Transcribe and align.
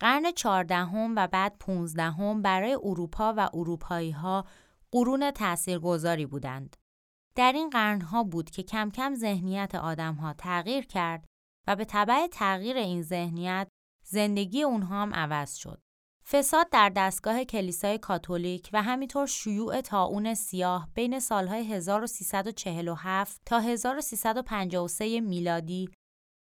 قرن 0.00 0.32
چهاردهم 0.32 1.14
و 1.16 1.26
بعد 1.26 1.56
پونزدهم 1.60 2.42
برای 2.42 2.78
اروپا 2.82 3.34
و 3.36 3.50
اروپایی 3.54 4.10
ها 4.10 4.44
قرون 4.92 5.30
تاثیرگذاری 5.30 6.26
بودند. 6.26 6.76
در 7.34 7.52
این 7.52 7.70
قرنها 7.70 8.24
بود 8.24 8.50
که 8.50 8.62
کم 8.62 8.90
کم 8.90 9.14
ذهنیت 9.14 9.74
آدمها 9.74 10.32
تغییر 10.32 10.86
کرد 10.86 11.24
و 11.66 11.76
به 11.76 11.84
طبع 11.84 12.26
تغییر 12.26 12.76
این 12.76 13.02
ذهنیت 13.02 13.68
زندگی 14.04 14.62
اونها 14.62 15.02
هم 15.02 15.14
عوض 15.14 15.54
شد. 15.54 15.80
فساد 16.30 16.70
در 16.70 16.92
دستگاه 16.96 17.44
کلیسای 17.44 17.98
کاتولیک 17.98 18.70
و 18.72 18.82
همینطور 18.82 19.26
شیوع 19.26 19.80
تاون 19.80 20.34
سیاه 20.34 20.88
بین 20.94 21.20
سالهای 21.20 21.72
1347 21.74 23.40
تا 23.46 23.58
1353 23.60 25.20
میلادی 25.20 25.90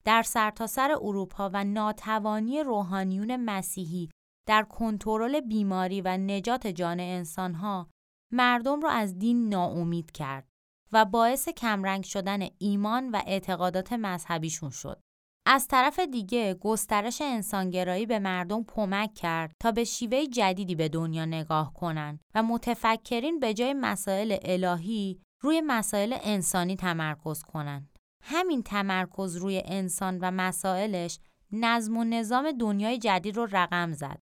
در 0.10 0.24
سرتاسر 0.24 0.88
سر 0.88 0.98
اروپا 1.02 1.50
و 1.54 1.64
ناتوانی 1.64 2.64
روحانیون 2.64 3.36
مسیحی 3.36 4.10
در 4.48 4.64
کنترل 4.64 5.40
بیماری 5.40 6.02
و 6.02 6.18
نجات 6.18 6.68
جان 6.68 7.00
انسانها 7.00 7.90
مردم 8.34 8.82
را 8.82 8.90
از 8.90 9.20
دین 9.20 9.50
ناامید 9.50 10.12
کرد 10.12 10.48
و 10.92 11.06
باعث 11.06 11.50
کمرنگ 11.50 12.04
شدن 12.04 12.40
ایمان 12.58 13.10
و 13.12 13.22
اعتقادات 13.28 13.94
مذهبیشون 13.94 14.70
شد. 14.70 15.02
از 15.46 15.68
طرف 15.68 16.00
دیگه 16.00 16.54
گسترش 16.54 17.22
انسانگرایی 17.22 18.06
به 18.06 18.20
مردم 18.20 18.64
کمک 18.64 19.14
کرد 19.14 19.52
تا 19.60 19.72
به 19.72 19.84
شیوه 19.84 20.26
جدیدی 20.26 20.76
به 20.76 20.90
دنیا 20.90 21.26
نگاه 21.26 21.74
کنند 21.74 22.20
و 22.36 22.44
متفکرین 22.44 23.40
به 23.40 23.54
جای 23.54 23.74
مسائل 23.74 24.38
الهی 24.42 25.22
روی 25.42 25.62
مسائل 25.62 26.18
انسانی 26.22 26.76
تمرکز 26.76 27.44
کنند. 27.44 27.99
همین 28.32 28.64
تمرکز 28.64 29.36
روی 29.36 29.62
انسان 29.66 30.18
و 30.22 30.32
مسائلش 30.32 31.20
نظم 31.52 31.98
و 31.98 32.04
نظام 32.04 32.52
دنیای 32.52 32.98
جدید 32.98 33.38
رو 33.38 33.48
رقم 33.52 33.94
زد 33.94 34.20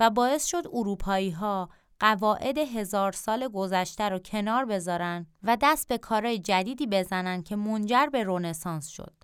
و 0.00 0.10
باعث 0.10 0.46
شد 0.46 0.62
اروپایی 0.72 1.30
ها 1.30 1.70
قواعد 2.00 2.58
هزار 2.58 3.12
سال 3.12 3.48
گذشته 3.48 4.08
رو 4.08 4.18
کنار 4.18 4.64
بذارن 4.64 5.26
و 5.42 5.56
دست 5.60 5.88
به 5.88 5.98
کارهای 5.98 6.38
جدیدی 6.38 6.86
بزنن 6.86 7.42
که 7.42 7.56
منجر 7.56 8.06
به 8.06 8.22
رونسانس 8.22 8.86
شد. 8.88 9.14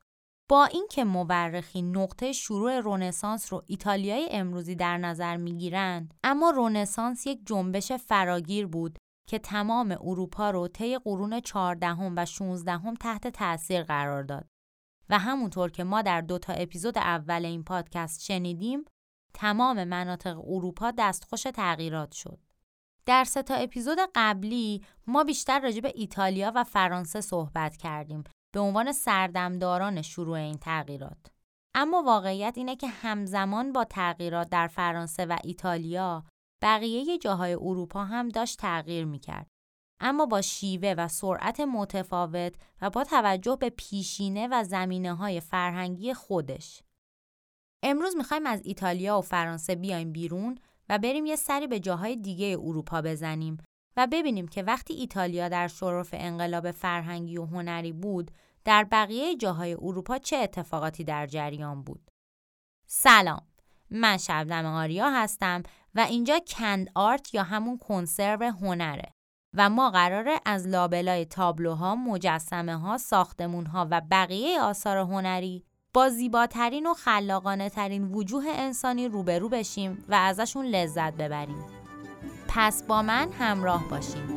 با 0.48 0.64
اینکه 0.64 1.04
مورخین 1.04 1.96
نقطه 1.96 2.32
شروع 2.32 2.80
رونسانس 2.80 3.52
رو 3.52 3.62
ایتالیای 3.66 4.28
امروزی 4.30 4.74
در 4.74 4.98
نظر 4.98 5.36
می‌گیرند 5.36 6.14
اما 6.24 6.50
رونسانس 6.50 7.26
یک 7.26 7.40
جنبش 7.46 7.92
فراگیر 7.92 8.66
بود 8.66 8.98
که 9.26 9.38
تمام 9.38 9.96
اروپا 10.00 10.50
رو 10.50 10.68
طی 10.68 10.98
قرون 10.98 11.40
14 11.40 11.92
و 12.16 12.24
16 12.26 12.94
تحت 13.00 13.28
تاثیر 13.28 13.82
قرار 13.82 14.22
داد 14.22 14.48
و 15.08 15.18
همونطور 15.18 15.70
که 15.70 15.84
ما 15.84 16.02
در 16.02 16.20
دو 16.20 16.38
تا 16.38 16.52
اپیزود 16.52 16.98
اول 16.98 17.44
این 17.44 17.64
پادکست 17.64 18.24
شنیدیم 18.24 18.84
تمام 19.34 19.84
مناطق 19.84 20.38
اروپا 20.38 20.92
دستخوش 20.98 21.42
تغییرات 21.42 22.12
شد. 22.12 22.38
در 23.06 23.24
سه 23.24 23.42
تا 23.42 23.54
اپیزود 23.54 23.98
قبلی 24.14 24.84
ما 25.06 25.24
بیشتر 25.24 25.60
راجع 25.60 25.80
به 25.80 25.92
ایتالیا 25.94 26.52
و 26.54 26.64
فرانسه 26.64 27.20
صحبت 27.20 27.76
کردیم 27.76 28.24
به 28.54 28.60
عنوان 28.60 28.92
سردمداران 28.92 30.02
شروع 30.02 30.36
این 30.36 30.58
تغییرات. 30.58 31.26
اما 31.74 32.02
واقعیت 32.02 32.54
اینه 32.56 32.76
که 32.76 32.88
همزمان 32.88 33.72
با 33.72 33.84
تغییرات 33.84 34.48
در 34.48 34.68
فرانسه 34.68 35.26
و 35.26 35.36
ایتالیا 35.44 36.24
بقیه 36.62 37.18
جاهای 37.18 37.54
اروپا 37.54 38.04
هم 38.04 38.28
داشت 38.28 38.58
تغییر 38.58 39.04
می‌کرد. 39.04 39.46
اما 40.00 40.26
با 40.26 40.40
شیوه 40.40 40.94
و 40.98 41.08
سرعت 41.08 41.60
متفاوت 41.60 42.54
و 42.80 42.90
با 42.90 43.04
توجه 43.04 43.56
به 43.60 43.70
پیشینه 43.70 44.48
و 44.50 44.64
زمینه 44.64 45.14
های 45.14 45.40
فرهنگی 45.40 46.14
خودش. 46.14 46.82
امروز 47.82 48.16
می‌خوایم 48.16 48.46
از 48.46 48.60
ایتالیا 48.64 49.18
و 49.18 49.22
فرانسه 49.22 49.74
بیایم 49.74 50.12
بیرون 50.12 50.58
و 50.88 50.98
بریم 50.98 51.26
یه 51.26 51.36
سری 51.36 51.66
به 51.66 51.80
جاهای 51.80 52.16
دیگه 52.16 52.56
اروپا 52.60 53.02
بزنیم 53.02 53.58
و 53.96 54.06
ببینیم 54.12 54.48
که 54.48 54.62
وقتی 54.62 54.94
ایتالیا 54.94 55.48
در 55.48 55.68
شرف 55.68 56.08
انقلاب 56.12 56.70
فرهنگی 56.70 57.38
و 57.38 57.44
هنری 57.44 57.92
بود 57.92 58.30
در 58.64 58.84
بقیه 58.84 59.36
جاهای 59.36 59.74
اروپا 59.74 60.18
چه 60.18 60.36
اتفاقاتی 60.36 61.04
در 61.04 61.26
جریان 61.26 61.82
بود 61.82 62.10
سلام 62.86 63.46
من 63.90 64.16
شبنم 64.16 64.74
آریا 64.74 65.10
هستم 65.10 65.62
و 65.94 66.00
اینجا 66.00 66.40
کند 66.48 66.90
آرت 66.94 67.34
یا 67.34 67.42
همون 67.42 67.78
کنسرو 67.78 68.42
هنره 68.42 69.12
و 69.54 69.70
ما 69.70 69.90
قراره 69.90 70.40
از 70.44 70.66
لابلای 70.66 71.24
تابلوها، 71.24 71.94
مجسمه 71.94 72.76
ها، 72.76 72.98
ساختمون 72.98 73.66
ها 73.66 73.88
و 73.90 74.02
بقیه 74.10 74.60
آثار 74.60 74.96
هنری 74.96 75.64
با 75.94 76.08
زیباترین 76.08 76.86
و 76.86 76.94
خلاقانه 76.94 77.68
ترین 77.68 78.04
وجوه 78.04 78.44
انسانی 78.48 79.08
روبرو 79.08 79.48
بشیم 79.48 80.04
و 80.08 80.14
ازشون 80.14 80.66
لذت 80.66 81.14
ببریم. 81.14 81.64
پس 82.48 82.82
با 82.82 83.02
من 83.02 83.32
همراه 83.32 83.88
باشیم. 83.88 84.35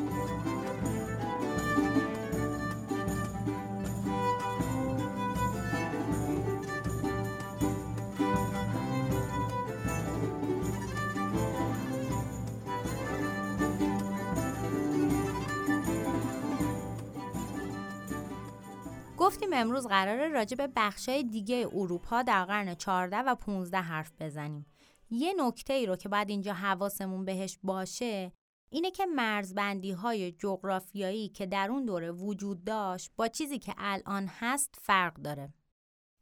گفتیم 19.29 19.53
امروز 19.53 19.87
قراره 19.87 20.27
راجع 20.27 20.57
به 20.57 20.67
بخشای 20.75 21.23
دیگه 21.23 21.67
اروپا 21.73 22.21
در 22.21 22.45
قرن 22.45 22.75
14 22.75 23.17
و 23.17 23.35
15 23.35 23.77
حرف 23.77 24.11
بزنیم. 24.19 24.65
یه 25.09 25.33
نکته 25.37 25.73
ای 25.73 25.85
رو 25.85 25.95
که 25.95 26.09
باید 26.09 26.29
اینجا 26.29 26.53
حواسمون 26.53 27.25
بهش 27.25 27.59
باشه 27.63 28.31
اینه 28.69 28.91
که 28.91 29.05
مرزبندی 29.05 29.91
های 29.91 30.31
جغرافیایی 30.31 31.29
که 31.29 31.45
در 31.45 31.67
اون 31.71 31.85
دوره 31.85 32.11
وجود 32.11 32.63
داشت 32.63 33.11
با 33.15 33.27
چیزی 33.27 33.59
که 33.59 33.73
الان 33.77 34.29
هست 34.39 34.75
فرق 34.81 35.13
داره. 35.13 35.53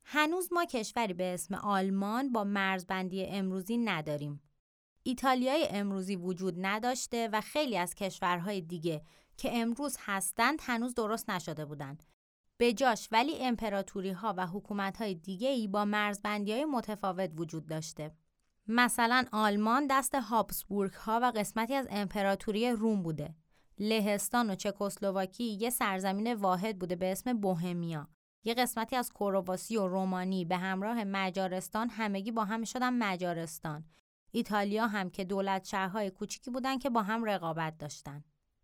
هنوز 0.04 0.54
ما 0.54 0.66
کشوری 0.66 1.14
به 1.14 1.34
اسم 1.34 1.56
آلمان 1.56 2.32
با 2.32 2.44
مرزبندی 2.44 3.26
امروزی 3.26 3.78
نداریم. 3.78 4.42
ایتالیای 5.04 5.68
امروزی 5.70 6.16
وجود 6.16 6.56
نداشته 6.58 7.30
و 7.34 7.42
خیلی 7.42 7.78
از 7.78 7.96
کشورهای 7.96 8.62
دیگه 8.62 9.02
که 9.38 9.58
امروز 9.58 9.98
هستند 10.00 10.60
هنوز 10.62 10.94
درست 10.94 11.30
نشده 11.30 11.66
بودند. 11.66 12.04
به 12.58 12.74
جاش 12.74 13.08
ولی 13.12 13.38
امپراتوری 13.40 14.12
ها 14.12 14.34
و 14.38 14.48
حکومت 14.48 14.98
های 14.98 15.16
دیگه 15.16 15.50
ای 15.50 15.68
با 15.68 15.86
مرزبندی 15.86 16.52
های 16.52 16.66
متفاوت 16.66 17.32
وجود 17.36 17.68
داشته. 17.68 18.12
مثلا 18.68 19.26
آلمان 19.32 19.88
دست 19.90 20.16
هابسبورگ 20.16 20.94
ها 20.94 21.20
و 21.24 21.32
قسمتی 21.36 21.74
از 21.74 21.88
امپراتوری 21.90 22.70
روم 22.72 23.04
بوده. 23.04 23.36
لهستان 23.80 24.50
و 24.50 24.56
چکسلواکی 24.56 25.44
یه 25.44 25.70
سرزمین 25.70 26.34
واحد 26.34 26.80
بوده 26.80 26.96
به 26.96 27.12
اسم 27.12 27.34
بوهمیا. 27.34 28.08
یه 28.44 28.54
قسمتی 28.54 28.96
از 28.96 29.14
کرواسی 29.14 29.78
و 29.78 29.88
رومانی 29.88 30.46
به 30.46 30.58
همراه 30.58 31.04
مجارستان 31.04 31.90
همگی 31.90 32.32
با 32.32 32.46
هم 32.46 32.64
شدن 32.64 32.94
مجارستان. 32.94 33.86
ایتالیا 34.32 34.88
هم 34.88 35.10
که 35.10 35.24
دولت 35.24 35.66
شهرهای 35.66 36.10
کوچیکی 36.10 36.52
بودن 36.52 36.78
که 36.78 36.90
با 36.90 37.02
هم 37.02 37.24
رقابت 37.24 37.78
داشتن. 37.78 38.24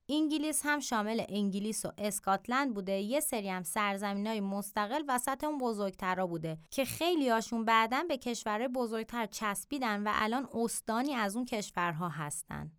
انگلیس 0.09 0.61
هم 0.65 0.79
شامل 0.79 1.23
انگلیس 1.29 1.85
و 1.85 1.91
اسکاتلند 1.97 2.73
بوده. 2.73 2.91
یه 2.91 3.19
سری 3.19 3.49
هم 3.49 3.63
سرزمین 3.63 4.27
های 4.27 4.41
مستقل 4.41 5.03
وسط 5.07 5.43
اون 5.43 5.57
بزرگترا 5.57 6.27
بوده 6.27 6.57
که 6.71 6.85
خیلی 6.85 7.29
هاشون 7.29 7.65
بعدا 7.65 8.03
به 8.07 8.17
کشورهای 8.17 8.67
بزرگتر 8.67 9.25
چسبیدن 9.25 10.03
و 10.03 10.11
الان 10.13 10.47
استانی 10.53 11.13
از 11.13 11.35
اون 11.35 11.45
کشورها 11.45 12.09
هستن. 12.09 12.71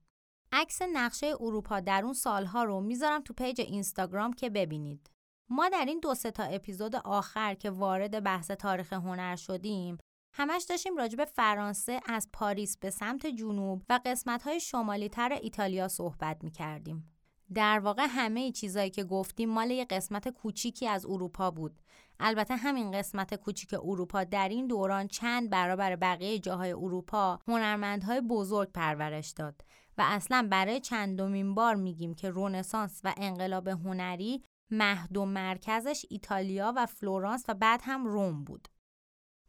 عکس 0.52 0.82
نقشه 0.82 1.26
اروپا 1.40 1.80
در 1.80 2.04
اون 2.04 2.12
سالها 2.12 2.64
رو 2.64 2.80
می‌ذارم 2.80 3.22
تو 3.22 3.34
پیج 3.34 3.60
اینستاگرام 3.60 4.32
که 4.32 4.50
ببینید. 4.50 5.10
ما 5.50 5.68
در 5.68 5.84
این 5.88 6.00
دو 6.00 6.14
سه 6.14 6.30
تا 6.30 6.42
اپیزود 6.42 6.96
آخر 6.96 7.54
که 7.54 7.70
وارد 7.70 8.22
بحث 8.22 8.50
تاریخ 8.50 8.92
هنر 8.92 9.36
شدیم 9.36 9.98
همش 10.36 10.64
داشتیم 10.68 10.96
راجع 10.96 11.16
به 11.16 11.24
فرانسه 11.24 12.00
از 12.06 12.28
پاریس 12.32 12.76
به 12.76 12.90
سمت 12.90 13.26
جنوب 13.26 13.82
و 13.88 14.00
قسمت 14.06 14.42
های 14.42 14.60
شمالی 14.60 15.08
تر 15.08 15.32
ایتالیا 15.42 15.88
صحبت 15.88 16.44
می 16.44 16.50
کردیم. 16.50 17.13
در 17.54 17.78
واقع 17.78 18.06
همه 18.08 18.52
چیزایی 18.52 18.90
که 18.90 19.04
گفتیم 19.04 19.50
مال 19.50 19.70
یه 19.70 19.84
قسمت 19.84 20.28
کوچیکی 20.28 20.88
از 20.88 21.06
اروپا 21.06 21.50
بود. 21.50 21.80
البته 22.20 22.56
همین 22.56 22.90
قسمت 22.90 23.34
کوچیک 23.34 23.74
اروپا 23.74 24.24
در 24.24 24.48
این 24.48 24.66
دوران 24.66 25.08
چند 25.08 25.50
برابر 25.50 25.96
بقیه 25.96 26.38
جاهای 26.38 26.72
اروپا 26.72 27.38
هنرمندهای 27.48 28.20
بزرگ 28.20 28.72
پرورش 28.72 29.30
داد 29.30 29.64
و 29.98 30.04
اصلا 30.06 30.48
برای 30.50 30.80
چندمین 30.80 31.54
بار 31.54 31.74
میگیم 31.74 32.14
که 32.14 32.30
رونسانس 32.30 33.00
و 33.04 33.14
انقلاب 33.16 33.68
هنری 33.68 34.42
مهد 34.70 35.16
و 35.16 35.24
مرکزش 35.24 36.04
ایتالیا 36.10 36.72
و 36.76 36.86
فلورانس 36.86 37.44
و 37.48 37.54
بعد 37.54 37.80
هم 37.84 38.06
روم 38.06 38.44
بود. 38.44 38.68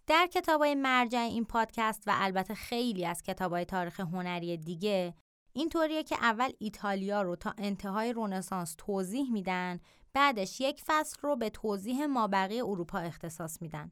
در 0.08 0.28
کتابای 0.34 0.76
مرجع 0.76 1.20
این 1.20 1.46
پادکست 1.46 2.04
و 2.08 2.12
البته 2.16 2.54
خیلی 2.54 3.06
از 3.06 3.24
کتابای 3.24 3.66
تاریخ 3.66 4.00
هنری 4.00 4.58
دیگه 4.58 5.14
اینطوریه 5.56 6.04
که 6.04 6.16
اول 6.16 6.52
ایتالیا 6.60 7.22
رو 7.22 7.36
تا 7.36 7.54
انتهای 7.58 8.14
رونسانس 8.14 8.76
توضیح 8.78 9.32
میدن 9.32 9.80
بعدش 10.14 10.62
یک 10.62 10.82
فصل 10.86 11.18
رو 11.22 11.36
به 11.36 11.50
توضیح 11.50 12.06
مابقی 12.06 12.62
اروپا 12.62 13.00
اختصاص 13.00 13.62
میدن 13.62 13.92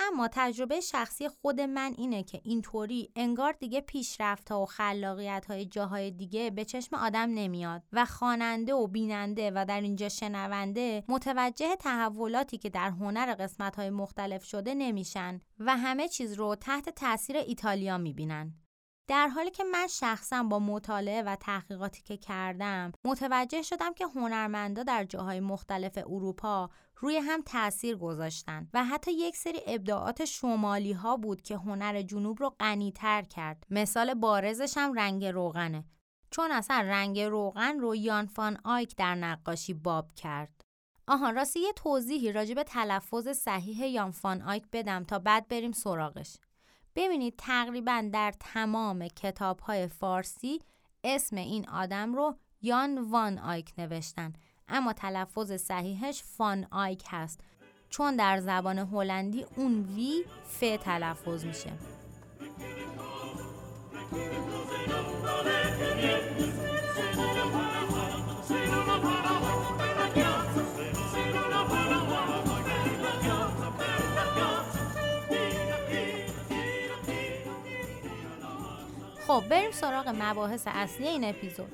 اما 0.00 0.28
تجربه 0.32 0.80
شخصی 0.80 1.28
خود 1.28 1.60
من 1.60 1.94
اینه 1.98 2.22
که 2.22 2.40
اینطوری 2.44 3.10
انگار 3.16 3.52
دیگه 3.52 3.80
پیشرفت 3.80 4.52
ها 4.52 4.62
و 4.62 4.66
خلاقیت 4.66 5.44
های 5.48 5.66
جاهای 5.66 6.10
دیگه 6.10 6.50
به 6.50 6.64
چشم 6.64 6.96
آدم 6.96 7.30
نمیاد 7.34 7.82
و 7.92 8.04
خواننده 8.04 8.74
و 8.74 8.86
بیننده 8.86 9.50
و 9.54 9.64
در 9.68 9.80
اینجا 9.80 10.08
شنونده 10.08 11.04
متوجه 11.08 11.76
تحولاتی 11.76 12.58
که 12.58 12.70
در 12.70 12.90
هنر 12.90 13.34
قسمت 13.34 13.76
های 13.76 13.90
مختلف 13.90 14.44
شده 14.44 14.74
نمیشن 14.74 15.40
و 15.58 15.76
همه 15.76 16.08
چیز 16.08 16.32
رو 16.32 16.54
تحت 16.54 16.88
تاثیر 16.88 17.36
ایتالیا 17.36 17.98
می‌بینن. 17.98 18.61
در 19.08 19.28
حالی 19.28 19.50
که 19.50 19.64
من 19.64 19.86
شخصا 19.86 20.42
با 20.42 20.58
مطالعه 20.58 21.22
و 21.22 21.36
تحقیقاتی 21.36 22.02
که 22.02 22.16
کردم 22.16 22.92
متوجه 23.04 23.62
شدم 23.62 23.94
که 23.94 24.06
هنرمندا 24.06 24.82
در 24.82 25.04
جاهای 25.04 25.40
مختلف 25.40 25.98
اروپا 25.98 26.70
روی 26.96 27.16
هم 27.16 27.42
تاثیر 27.42 27.96
گذاشتن 27.96 28.68
و 28.74 28.84
حتی 28.84 29.12
یک 29.12 29.36
سری 29.36 29.60
ابداعات 29.66 30.24
شمالی 30.24 30.92
ها 30.92 31.16
بود 31.16 31.42
که 31.42 31.56
هنر 31.56 32.02
جنوب 32.02 32.40
رو 32.40 32.50
غنیتر 32.60 33.22
کرد. 33.22 33.66
مثال 33.70 34.14
بارزش 34.14 34.76
هم 34.76 34.92
رنگ 34.92 35.24
روغنه. 35.24 35.84
چون 36.30 36.52
اصلا 36.52 36.80
رنگ 36.80 37.20
روغن 37.20 37.78
رو 37.78 37.94
یان 37.96 38.26
فان 38.26 38.58
آیک 38.64 38.96
در 38.96 39.14
نقاشی 39.14 39.74
باب 39.74 40.14
کرد. 40.14 40.64
آها 41.08 41.30
راستی 41.30 41.60
یه 41.60 41.72
توضیحی 41.72 42.32
راجع 42.32 42.54
به 42.54 42.64
تلفظ 42.64 43.28
صحیح 43.28 43.86
یان 43.86 44.10
فان 44.10 44.42
آیک 44.42 44.64
بدم 44.72 45.04
تا 45.04 45.18
بعد 45.18 45.48
بریم 45.48 45.72
سراغش. 45.72 46.36
ببینید 46.96 47.34
تقریبا 47.38 48.08
در 48.12 48.32
تمام 48.40 49.08
کتاب 49.08 49.60
های 49.60 49.86
فارسی 49.86 50.60
اسم 51.04 51.36
این 51.36 51.68
آدم 51.68 52.14
رو 52.14 52.36
یان 52.62 52.98
وان 52.98 53.38
آیک 53.38 53.72
نوشتن. 53.78 54.32
اما 54.68 54.92
تلفظ 54.92 55.52
صحیحش 55.52 56.22
فان 56.22 56.66
آیک 56.70 57.04
هست. 57.10 57.40
چون 57.90 58.16
در 58.16 58.40
زبان 58.40 58.78
هلندی 58.78 59.46
اون 59.56 59.82
وی 59.94 60.24
ف 60.44 60.60
تلفظ 60.60 61.44
میشه. 61.44 61.72
خب 79.32 79.48
بریم 79.48 79.70
سراغ 79.70 80.08
مباحث 80.08 80.62
اصلی 80.66 81.08
این 81.08 81.24
اپیزود 81.24 81.72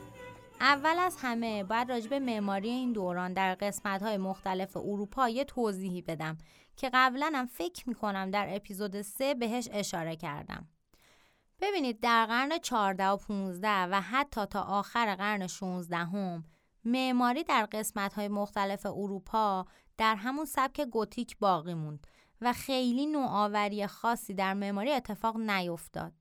اول 0.61 0.99
از 0.99 1.17
همه 1.21 1.65
باید 1.65 1.91
راجب 1.91 2.15
معماری 2.15 2.69
این 2.69 2.93
دوران 2.93 3.33
در 3.33 3.55
قسمت 3.55 4.03
های 4.03 4.17
مختلف 4.17 4.77
اروپا 4.77 5.29
یه 5.29 5.45
توضیحی 5.45 6.03
بدم 6.03 6.39
که 6.77 6.91
قبلا 6.95 7.33
هم 7.35 7.47
فکر 7.47 7.89
می‌کنم 7.89 8.31
در 8.31 8.47
اپیزود 8.51 9.03
3 9.03 9.35
بهش 9.35 9.69
اشاره 9.73 10.17
کردم 10.17 10.69
ببینید 11.61 12.01
در 12.01 12.27
قرن 12.27 12.59
14 12.59 13.07
و 13.07 13.17
15 13.17 13.69
و 13.69 14.01
حتی 14.01 14.47
تا 14.47 14.63
آخر 14.63 15.15
قرن 15.15 15.47
16 15.47 15.97
هم 15.97 16.45
معماری 16.85 17.45
در 17.45 17.69
قسمت 17.73 18.15
های 18.15 18.29
مختلف 18.29 18.87
اروپا 18.87 19.67
در 19.97 20.17
همون 20.17 20.45
سبک 20.45 20.81
گوتیک 20.81 21.39
باقی 21.39 21.75
موند 21.75 22.07
و 22.41 22.53
خیلی 22.53 23.07
نوآوری 23.07 23.87
خاصی 23.87 24.35
در 24.35 24.55
معماری 24.55 24.93
اتفاق 24.93 25.37
نیفتاد. 25.37 26.18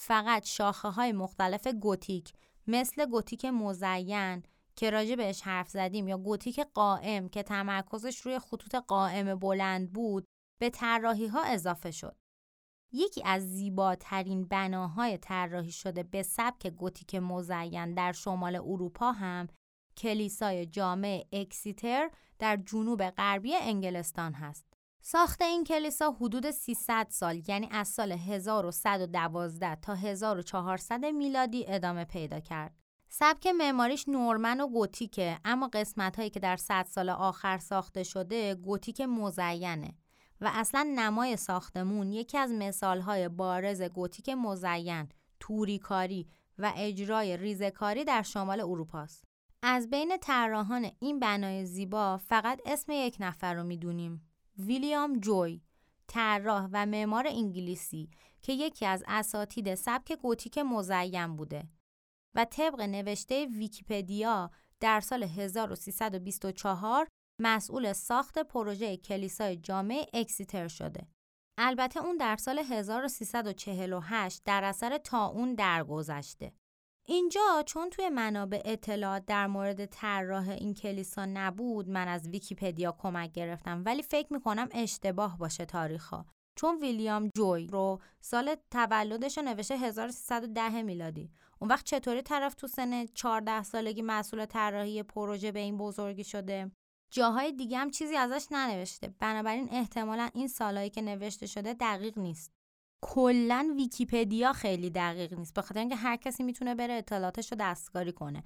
فقط 0.00 0.46
شاخه 0.46 0.88
های 0.88 1.12
مختلف 1.12 1.66
گوتیک 1.66 2.32
مثل 2.66 3.06
گوتیک 3.06 3.44
مزین 3.44 4.42
که 4.76 4.90
راجع 4.90 5.14
بهش 5.14 5.42
حرف 5.42 5.68
زدیم 5.70 6.08
یا 6.08 6.18
گوتیک 6.18 6.60
قائم 6.60 7.28
که 7.28 7.42
تمرکزش 7.42 8.20
روی 8.20 8.38
خطوط 8.38 8.74
قائم 8.74 9.34
بلند 9.34 9.92
بود 9.92 10.26
به 10.60 10.70
طراحی 10.70 11.26
ها 11.26 11.44
اضافه 11.44 11.90
شد. 11.90 12.16
یکی 12.92 13.22
از 13.24 13.42
زیباترین 13.42 14.44
بناهای 14.44 15.18
طراحی 15.18 15.72
شده 15.72 16.02
به 16.02 16.22
سبک 16.22 16.66
گوتیک 16.66 17.14
مزین 17.14 17.94
در 17.94 18.12
شمال 18.12 18.56
اروپا 18.56 19.12
هم 19.12 19.46
کلیسای 19.96 20.66
جامع 20.66 21.26
اکسیتر 21.32 22.10
در 22.38 22.56
جنوب 22.56 23.10
غربی 23.10 23.54
انگلستان 23.54 24.32
هست. 24.32 24.77
ساخت 25.10 25.42
این 25.42 25.64
کلیسا 25.64 26.10
حدود 26.10 26.50
300 26.50 27.06
سال 27.10 27.42
یعنی 27.48 27.68
از 27.70 27.88
سال 27.88 28.12
1112 28.12 29.74
تا 29.74 29.94
1400 29.94 31.04
میلادی 31.04 31.64
ادامه 31.68 32.04
پیدا 32.04 32.40
کرد. 32.40 32.74
سبک 33.08 33.46
معماریش 33.46 34.08
نورمن 34.08 34.60
و 34.60 34.66
گوتیکه 34.66 35.38
اما 35.44 35.68
قسمت 35.72 36.16
هایی 36.16 36.30
که 36.30 36.40
در 36.40 36.56
100 36.56 36.86
سال 36.90 37.10
آخر 37.10 37.58
ساخته 37.58 38.02
شده 38.02 38.54
گوتیک 38.54 39.00
مزینه 39.00 39.94
و 40.40 40.50
اصلا 40.54 40.92
نمای 40.96 41.36
ساختمون 41.36 42.12
یکی 42.12 42.38
از 42.38 42.52
مثال 42.52 43.00
های 43.00 43.28
بارز 43.28 43.82
گوتیک 43.82 44.28
مزین، 44.28 45.08
توریکاری 45.40 46.28
و 46.58 46.72
اجرای 46.76 47.36
ریزکاری 47.36 48.04
در 48.04 48.22
شمال 48.22 48.60
اروپاست. 48.60 49.24
از 49.62 49.90
بین 49.90 50.16
طراحان 50.20 50.90
این 51.00 51.20
بنای 51.20 51.66
زیبا 51.66 52.16
فقط 52.16 52.60
اسم 52.66 52.92
یک 52.92 53.16
نفر 53.20 53.54
رو 53.54 53.62
می‌دونیم 53.62 54.27
ویلیام 54.58 55.20
جوی 55.20 55.60
طراح 56.06 56.68
و 56.72 56.86
معمار 56.86 57.26
انگلیسی 57.26 58.10
که 58.42 58.52
یکی 58.52 58.86
از 58.86 59.04
اساتید 59.08 59.74
سبک 59.74 60.12
گوتیک 60.12 60.58
مزین 60.58 61.36
بوده 61.36 61.68
و 62.34 62.44
طبق 62.44 62.80
نوشته 62.80 63.46
ویکیپدیا 63.46 64.50
در 64.80 65.00
سال 65.00 65.22
1324 65.22 67.08
مسئول 67.40 67.92
ساخت 67.92 68.38
پروژه 68.38 68.96
کلیسای 68.96 69.56
جامع 69.56 70.06
اکسیتر 70.14 70.68
شده. 70.68 71.08
البته 71.58 72.00
اون 72.00 72.16
در 72.16 72.36
سال 72.36 72.58
1348 72.58 74.42
در 74.44 74.64
اثر 74.64 74.98
طاعون 74.98 75.54
درگذشته. 75.54 76.52
اینجا 77.10 77.62
چون 77.66 77.90
توی 77.90 78.08
منابع 78.08 78.62
اطلاعات 78.64 79.26
در 79.26 79.46
مورد 79.46 79.86
طراح 79.86 80.48
این 80.48 80.74
کلیسا 80.74 81.26
نبود 81.26 81.88
من 81.88 82.08
از 82.08 82.28
ویکیپدیا 82.28 82.96
کمک 82.98 83.32
گرفتم. 83.32 83.82
ولی 83.86 84.02
فکر 84.02 84.32
می‌کنم 84.32 84.68
اشتباه 84.72 85.38
باشه 85.38 85.64
تاریخا. 85.64 86.24
چون 86.56 86.78
ویلیام 86.80 87.30
جوی 87.36 87.66
رو 87.66 88.00
سال 88.20 88.56
تولدش 88.70 89.38
رو 89.38 89.44
نوشته 89.44 89.76
1310 89.76 90.82
میلادی. 90.82 91.30
اون 91.60 91.70
وقت 91.70 91.84
چطوری 91.84 92.22
طرف 92.22 92.54
تو 92.54 92.66
سن 92.66 93.06
14 93.06 93.62
سالگی 93.62 94.02
مسئول 94.02 94.46
طراحی 94.46 95.02
پروژه 95.02 95.52
به 95.52 95.60
این 95.60 95.78
بزرگی 95.78 96.24
شده؟ 96.24 96.70
جاهای 97.10 97.52
دیگه 97.52 97.78
هم 97.78 97.90
چیزی 97.90 98.16
ازش 98.16 98.46
ننوشته. 98.50 99.14
بنابراین 99.18 99.68
احتمالا 99.70 100.28
این 100.34 100.48
سالهایی 100.48 100.90
که 100.90 101.02
نوشته 101.02 101.46
شده 101.46 101.74
دقیق 101.74 102.18
نیست. 102.18 102.57
کلا 103.02 103.74
ویکیپدیا 103.76 104.52
خیلی 104.52 104.90
دقیق 104.90 105.32
نیست 105.34 105.54
به 105.54 105.62
خاطر 105.62 105.80
اینکه 105.80 105.96
هر 105.96 106.16
کسی 106.16 106.42
می‌تونه 106.42 106.74
بره 106.74 106.94
اطلاعاتش 106.94 107.52
رو 107.52 107.58
دستکاری 107.60 108.12
کنه. 108.12 108.44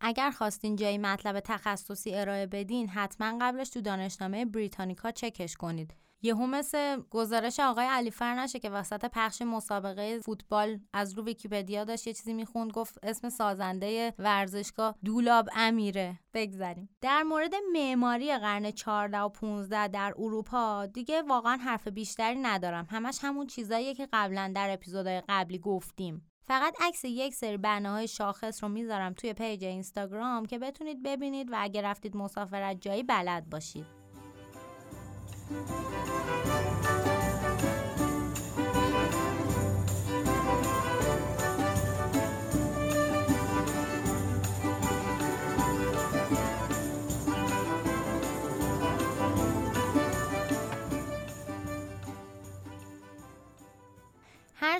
اگر 0.00 0.30
خواستین 0.30 0.76
جایی 0.76 0.98
مطلب 0.98 1.40
تخصصی 1.40 2.14
ارائه 2.14 2.46
بدین 2.46 2.88
حتما 2.88 3.38
قبلش 3.40 3.68
تو 3.68 3.80
دانشنامه 3.80 4.44
بریتانیکا 4.44 5.10
چکش 5.10 5.56
کنید. 5.56 5.94
یهو 6.22 6.46
مثل 6.46 7.00
گزارش 7.10 7.60
آقای 7.60 7.86
علیفر 7.86 8.34
نشه 8.34 8.58
که 8.58 8.70
وسط 8.70 9.04
پخش 9.04 9.42
مسابقه 9.42 10.20
فوتبال 10.20 10.80
از 10.92 11.18
رو 11.18 11.24
ویکیپدیا 11.24 11.84
داشت 11.84 12.06
یه 12.06 12.12
چیزی 12.12 12.32
می‌خوند 12.32 12.72
گفت 12.72 12.98
اسم 13.02 13.28
سازنده 13.28 14.14
ورزشگاه 14.18 14.94
دولاب 15.04 15.48
امیره. 15.56 16.18
بگذریم 16.34 16.88
در 17.00 17.22
مورد 17.22 17.54
معماری 17.72 18.38
قرن 18.38 18.70
14 18.70 19.18
و 19.18 19.28
15 19.28 19.88
در 19.88 20.14
اروپا 20.18 20.86
دیگه 20.86 21.22
واقعا 21.22 21.56
حرف 21.56 21.88
بیشتری 21.88 22.38
ندارم. 22.38 22.86
همش 22.90 23.18
همون 23.22 23.46
چیزاییه 23.46 23.94
که 23.94 24.08
قبلا 24.12 24.52
در 24.54 24.70
اپیزودهای 24.70 25.22
قبلی 25.28 25.58
گفتیم. 25.58 26.26
فقط 26.46 26.74
عکس 26.80 27.04
یک 27.04 27.34
سری 27.34 27.56
بناهای 27.56 28.08
شاخص 28.08 28.62
رو 28.62 28.68
می‌ذارم 28.68 29.12
توی 29.12 29.32
پیج 29.32 29.64
اینستاگرام 29.64 30.46
که 30.46 30.58
بتونید 30.58 31.02
ببینید 31.02 31.52
و 31.52 31.54
اگه 31.58 31.82
رفتید 31.82 32.16
مسافرت 32.16 32.80
جایی 32.80 33.02
بلد 33.02 33.50
باشید. 33.50 33.99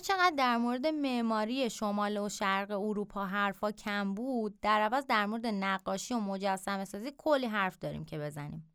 هرچقدر 0.01 0.33
در 0.37 0.57
مورد 0.57 0.87
معماری 0.87 1.71
شمال 1.71 2.17
و 2.19 2.29
شرق 2.29 2.71
اروپا 2.71 3.27
حرفا 3.27 3.73
کم 3.73 4.15
بود 4.15 4.61
در 4.61 4.81
عوض 4.81 5.07
در 5.07 5.27
مورد 5.27 5.47
نقاشی 5.47 6.15
و 6.15 6.21
مجسمه 6.21 6.85
سازی 6.85 7.13
کلی 7.19 7.47
حرف 7.47 7.79
داریم 7.79 8.05
که 8.05 8.19
بزنیم. 8.19 8.70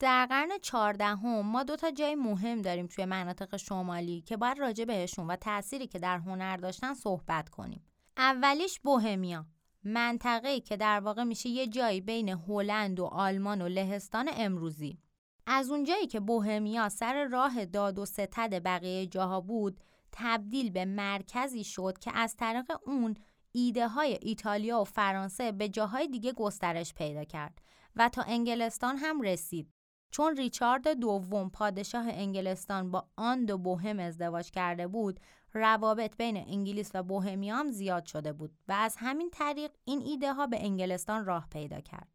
در 0.00 0.26
قرن 0.26 0.50
چهاردهم 0.62 1.46
ما 1.46 1.62
دو 1.62 1.76
تا 1.76 1.90
جای 1.90 2.14
مهم 2.14 2.62
داریم 2.62 2.86
توی 2.86 3.04
مناطق 3.04 3.56
شمالی 3.56 4.20
که 4.20 4.36
باید 4.36 4.58
راجع 4.58 4.84
بهشون 4.84 5.26
و 5.26 5.36
تأثیری 5.36 5.86
که 5.86 5.98
در 5.98 6.18
هنر 6.18 6.56
داشتن 6.56 6.94
صحبت 6.94 7.48
کنیم. 7.48 7.84
اولیش 8.16 8.80
بوهمیا 8.80 9.46
منطقه‌ای 9.84 10.60
که 10.60 10.76
در 10.76 11.00
واقع 11.00 11.24
میشه 11.24 11.48
یه 11.48 11.66
جایی 11.66 12.00
بین 12.00 12.28
هلند 12.28 13.00
و 13.00 13.04
آلمان 13.04 13.62
و 13.62 13.68
لهستان 13.68 14.30
امروزی. 14.32 14.98
از 15.46 15.70
اونجایی 15.70 16.06
که 16.06 16.20
بوهمیا 16.20 16.88
سر 16.88 17.24
راه 17.24 17.64
داد 17.64 17.98
و 17.98 18.06
ستد 18.06 18.62
بقیه 18.62 19.06
جاها 19.06 19.40
بود 19.40 19.80
تبدیل 20.12 20.70
به 20.70 20.84
مرکزی 20.84 21.64
شد 21.64 21.98
که 21.98 22.10
از 22.14 22.36
طریق 22.36 22.72
اون 22.86 23.16
ایده 23.52 23.88
های 23.88 24.18
ایتالیا 24.22 24.80
و 24.80 24.84
فرانسه 24.84 25.52
به 25.52 25.68
جاهای 25.68 26.08
دیگه 26.08 26.32
گسترش 26.32 26.94
پیدا 26.94 27.24
کرد 27.24 27.62
و 27.96 28.08
تا 28.08 28.22
انگلستان 28.22 28.96
هم 28.96 29.20
رسید 29.20 29.72
چون 30.10 30.36
ریچارد 30.36 30.88
دوم 30.88 31.50
پادشاه 31.50 32.06
انگلستان 32.08 32.90
با 32.90 33.08
آند 33.16 33.50
و 33.50 33.58
بوهم 33.58 33.98
ازدواج 33.98 34.50
کرده 34.50 34.86
بود 34.86 35.20
روابط 35.52 36.16
بین 36.16 36.36
انگلیس 36.36 36.90
و 36.94 37.02
بوهمیا 37.02 37.56
هم 37.56 37.70
زیاد 37.70 38.04
شده 38.04 38.32
بود 38.32 38.50
و 38.68 38.72
از 38.72 38.96
همین 38.98 39.30
طریق 39.30 39.70
این 39.84 40.00
ایده 40.00 40.32
ها 40.32 40.46
به 40.46 40.64
انگلستان 40.64 41.24
راه 41.24 41.48
پیدا 41.50 41.80
کرد 41.80 42.08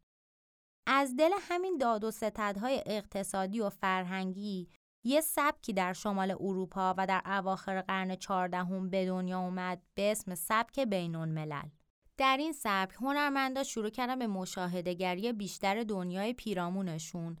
از 0.86 1.16
دل 1.16 1.30
همین 1.40 1.78
داد 1.78 2.04
و 2.04 2.10
ستدهای 2.10 2.82
اقتصادی 2.86 3.60
و 3.60 3.70
فرهنگی 3.70 4.68
یه 5.04 5.20
سبکی 5.20 5.72
در 5.72 5.92
شمال 5.92 6.30
اروپا 6.30 6.94
و 6.98 7.06
در 7.06 7.22
اواخر 7.26 7.80
قرن 7.80 8.16
چهاردهم 8.16 8.90
به 8.90 9.06
دنیا 9.06 9.40
اومد 9.40 9.82
به 9.94 10.12
اسم 10.12 10.34
سبک 10.34 10.80
بینون 10.80 11.28
ملل. 11.28 11.68
در 12.16 12.36
این 12.36 12.52
سبک 12.52 12.94
هنرمندا 12.94 13.62
شروع 13.62 13.90
کردن 13.90 14.18
به 14.18 14.26
مشاهدهگری 14.26 15.32
بیشتر 15.32 15.84
دنیای 15.84 16.32
پیرامونشون 16.32 17.36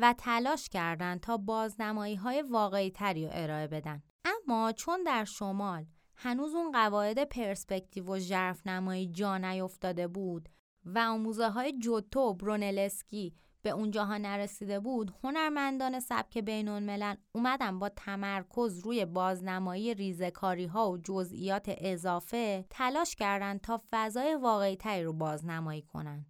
و 0.00 0.14
تلاش 0.18 0.68
کردند 0.68 1.20
تا 1.20 1.36
بازنمایی 1.36 2.14
های 2.14 2.42
واقعی 2.42 2.90
تری 2.90 3.26
رو 3.26 3.30
ارائه 3.34 3.66
بدن. 3.66 4.02
اما 4.24 4.72
چون 4.72 5.02
در 5.02 5.24
شمال 5.24 5.86
هنوز 6.16 6.54
اون 6.54 6.72
قواعد 6.72 7.24
پرسپکتیو 7.24 8.04
و 8.04 8.18
ژرف 8.18 8.66
نمایی 8.66 9.06
جا 9.06 9.38
نیفتاده 9.38 10.08
بود 10.08 10.48
و 10.84 10.98
آموزه 10.98 11.48
های 11.48 11.78
جوتو 11.78 12.34
برونلسکی 12.34 13.34
به 13.62 13.70
اونجاها 13.70 14.18
نرسیده 14.18 14.80
بود 14.80 15.14
هنرمندان 15.24 16.00
سبک 16.00 16.38
بینون 16.38 16.82
ملن 16.82 17.16
اومدن 17.32 17.78
با 17.78 17.88
تمرکز 17.88 18.78
روی 18.78 19.04
بازنمایی 19.04 19.94
ریزکاری 19.94 20.66
ها 20.66 20.90
و 20.90 20.98
جزئیات 20.98 21.74
اضافه 21.78 22.64
تلاش 22.70 23.14
کردند 23.14 23.60
تا 23.60 23.82
فضای 23.90 24.34
واقعی 24.34 24.76
تری 24.76 25.04
رو 25.04 25.12
بازنمایی 25.12 25.82
کنن. 25.82 26.26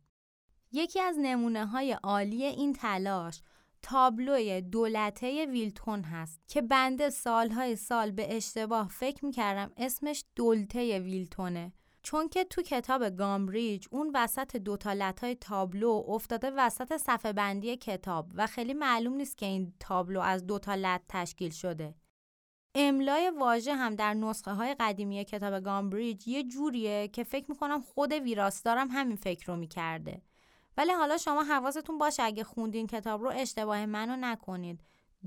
یکی 0.73 1.01
از 1.01 1.17
نمونه 1.19 1.67
های 1.67 1.93
عالی 1.93 2.45
این 2.45 2.73
تلاش 2.73 3.43
تابلوی 3.83 4.61
دولته 4.61 5.47
ویلتون 5.47 6.03
هست 6.03 6.41
که 6.49 6.63
بنده 6.63 7.11
سالهای 7.11 7.77
سال 7.77 8.11
به 8.11 8.37
اشتباه 8.37 8.89
فکر 8.89 9.25
می‌کردم 9.25 9.73
اسمش 9.77 10.25
دولته 10.37 10.99
ویلتونه 10.99 11.73
چون 12.03 12.29
که 12.29 12.45
تو 12.45 12.63
کتاب 12.63 13.09
گامبریج 13.09 13.87
اون 13.91 14.11
وسط 14.15 14.57
دو 14.57 14.77
تا 14.77 14.93
لطای 14.93 15.35
تابلو 15.35 16.05
افتاده 16.09 16.51
وسط 16.51 16.97
صفحه 16.97 17.33
بندی 17.33 17.77
کتاب 17.77 18.33
و 18.35 18.47
خیلی 18.47 18.75
معلوم 18.75 19.13
نیست 19.13 19.39
که 19.39 19.47
این 19.47 19.75
تابلو 19.81 20.21
از 20.21 20.47
دو 20.47 20.59
تا 20.59 20.75
لط 20.75 21.03
تشکیل 21.09 21.51
شده. 21.51 21.95
املای 22.75 23.33
واژه 23.39 23.75
هم 23.75 23.95
در 23.95 24.15
نسخه 24.15 24.53
های 24.53 24.77
قدیمی 24.81 25.25
کتاب 25.25 25.65
گامبریج 25.65 26.29
یه 26.29 26.43
جوریه 26.45 27.09
که 27.09 27.25
فکر 27.25 27.47
می‌کنم 27.49 27.81
خود 27.81 28.13
ویراستارم 28.13 28.89
همین 28.91 29.17
فکر 29.17 29.47
رو 29.47 29.57
می‌کرده. 29.57 30.23
ولی 30.79 30.93
حالا 30.93 31.17
شما 31.17 31.43
حواستون 31.43 31.99
باشه 31.99 32.23
اگه 32.23 32.45
خوندین 32.45 32.87
کتاب 32.87 33.23
رو 33.23 33.31
اشتباه 33.35 33.87
منو 33.87 34.17
نکنید. 34.17 34.81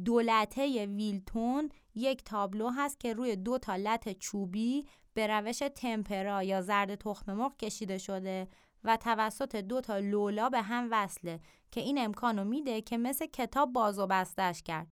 دولته 0.06 0.86
ویلتون 0.86 1.70
یک 1.96 2.24
تابلو 2.24 2.70
هست 2.70 3.00
که 3.00 3.14
روی 3.14 3.36
دو 3.36 3.58
تا 3.58 3.76
لت 3.76 4.10
چوبی 4.10 4.86
به 5.14 5.28
روش 5.28 5.60
تمپرا 5.76 6.44
یا 6.44 6.62
زرد 6.62 6.96
تخم 6.96 7.34
مرغ 7.34 7.58
کشیده 7.58 7.98
شده 7.98 8.48
و 8.84 8.98
توسط 8.98 9.56
دو 9.56 9.82
تا 9.82 10.00
لولا 10.00 10.50
به 10.50 10.62
هم 10.62 10.88
وصله 10.92 11.40
که 11.72 11.82
این 11.82 11.98
امکانو 11.98 12.44
میده 12.44 12.82
که 12.82 12.98
مثل 12.98 13.26
کتاب 13.26 13.74
باز 13.74 14.00
و 14.00 14.08
بستش 14.08 14.64
کرد. 14.64 14.88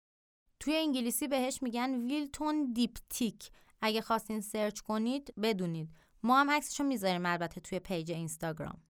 توی 0.60 0.76
انگلیسی 0.76 1.28
بهش 1.28 1.64
میگن 1.64 1.96
Wilton 1.96 2.74
Diptych. 2.74 3.50
اگه 3.82 4.02
خواستین 4.02 4.42
search 4.42 4.80
کنید 4.80 5.34
بدونید. 5.42 5.90
ما 6.24 6.40
هم 6.40 6.50
عکسشو 6.50 6.84
می‌ذاریم 6.84 7.26
البته 7.26 7.62
توی 7.62 7.80
پیج 7.80 8.12
اینستاگرام. 8.12 8.87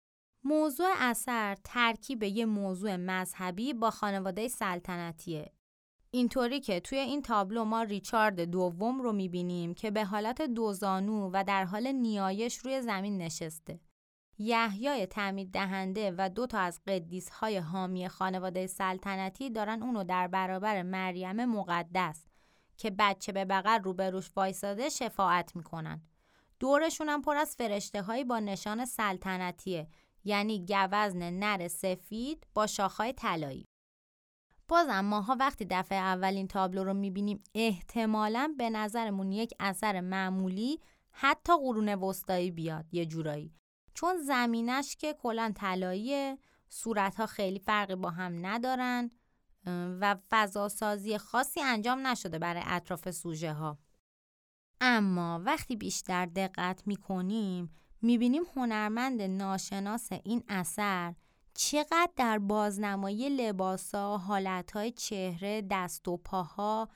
موضوع 0.48 0.88
اثر 0.98 1.56
ترکیب 1.64 2.22
یه 2.22 2.46
موضوع 2.46 2.96
مذهبی 2.96 3.72
با 3.72 3.90
خانواده 3.90 4.48
سلطنتیه 4.48 5.52
اینطوری 6.10 6.60
که 6.60 6.80
توی 6.80 6.98
این 6.98 7.22
تابلو 7.22 7.64
ما 7.64 7.82
ریچارد 7.82 8.40
دوم 8.40 9.00
رو 9.00 9.12
می‌بینیم 9.12 9.74
که 9.74 9.90
به 9.90 10.04
حالت 10.04 10.42
دوزانو 10.42 11.30
و 11.32 11.44
در 11.46 11.64
حال 11.64 11.92
نیایش 11.92 12.56
روی 12.56 12.82
زمین 12.82 13.18
نشسته. 13.18 13.80
یحیای 14.38 15.06
تعمید 15.06 15.52
دهنده 15.52 16.14
و 16.18 16.28
دو 16.28 16.46
تا 16.46 16.58
از 16.58 16.80
قدیس 16.86 17.30
های 17.30 17.56
حامی 17.58 18.08
خانواده 18.08 18.66
سلطنتی 18.66 19.50
دارن 19.50 19.82
اونو 19.82 20.04
در 20.04 20.28
برابر 20.28 20.82
مریم 20.82 21.44
مقدس 21.44 22.24
که 22.76 22.90
بچه 22.90 23.32
به 23.32 23.44
بغل 23.44 23.82
روبروش 23.82 24.30
وایساده 24.36 24.88
شفاعت 24.88 25.56
می‌کنن. 25.56 26.02
دورشون 26.60 27.08
هم 27.08 27.22
پر 27.22 27.36
از 27.36 27.56
فرشته 27.56 28.02
هایی 28.02 28.24
با 28.24 28.38
نشان 28.38 28.84
سلطنتیه 28.84 29.88
یعنی 30.24 30.66
گوزن 30.66 31.30
نر 31.30 31.68
سفید 31.68 32.46
با 32.54 32.66
شاخهای 32.66 33.12
طلایی. 33.12 33.64
بازم 34.68 35.00
ماها 35.00 35.36
وقتی 35.40 35.66
دفعه 35.70 35.98
اول 35.98 36.34
این 36.34 36.48
تابلو 36.48 36.84
رو 36.84 36.94
می‌بینیم 36.94 37.42
احتمالا 37.54 38.54
به 38.58 38.70
نظرمون 38.70 39.32
یک 39.32 39.54
اثر 39.60 40.00
معمولی 40.00 40.80
حتی 41.10 41.52
قرون 41.56 41.94
وسطایی 41.94 42.50
بیاد 42.50 42.94
یه 42.94 43.06
جورایی 43.06 43.54
چون 43.94 44.16
زمینش 44.16 44.96
که 44.96 45.12
کلا 45.12 45.52
طلاییه 45.56 46.38
صورتها 46.68 47.26
خیلی 47.26 47.58
فرقی 47.58 47.94
با 47.94 48.10
هم 48.10 48.46
ندارن 48.46 49.10
و 50.00 50.16
فضاسازی 50.30 51.18
خاصی 51.18 51.60
انجام 51.60 52.06
نشده 52.06 52.38
برای 52.38 52.62
اطراف 52.66 53.10
سوژه 53.10 53.52
ها 53.52 53.78
اما 54.80 55.42
وقتی 55.44 55.76
بیشتر 55.76 56.26
دقت 56.26 56.82
می‌کنیم 56.86 57.70
می‌بینیم 58.02 58.42
هنرمند 58.56 59.22
ناشناس 59.22 60.08
این 60.24 60.42
اثر 60.48 61.14
چقدر 61.54 62.10
در 62.16 62.38
بازنمایی 62.38 63.28
لباسا، 63.28 64.18
حالتهای 64.18 64.90
چهره، 64.90 65.62
دست 65.70 66.08
و 66.08 66.16
پاها، 66.16 66.88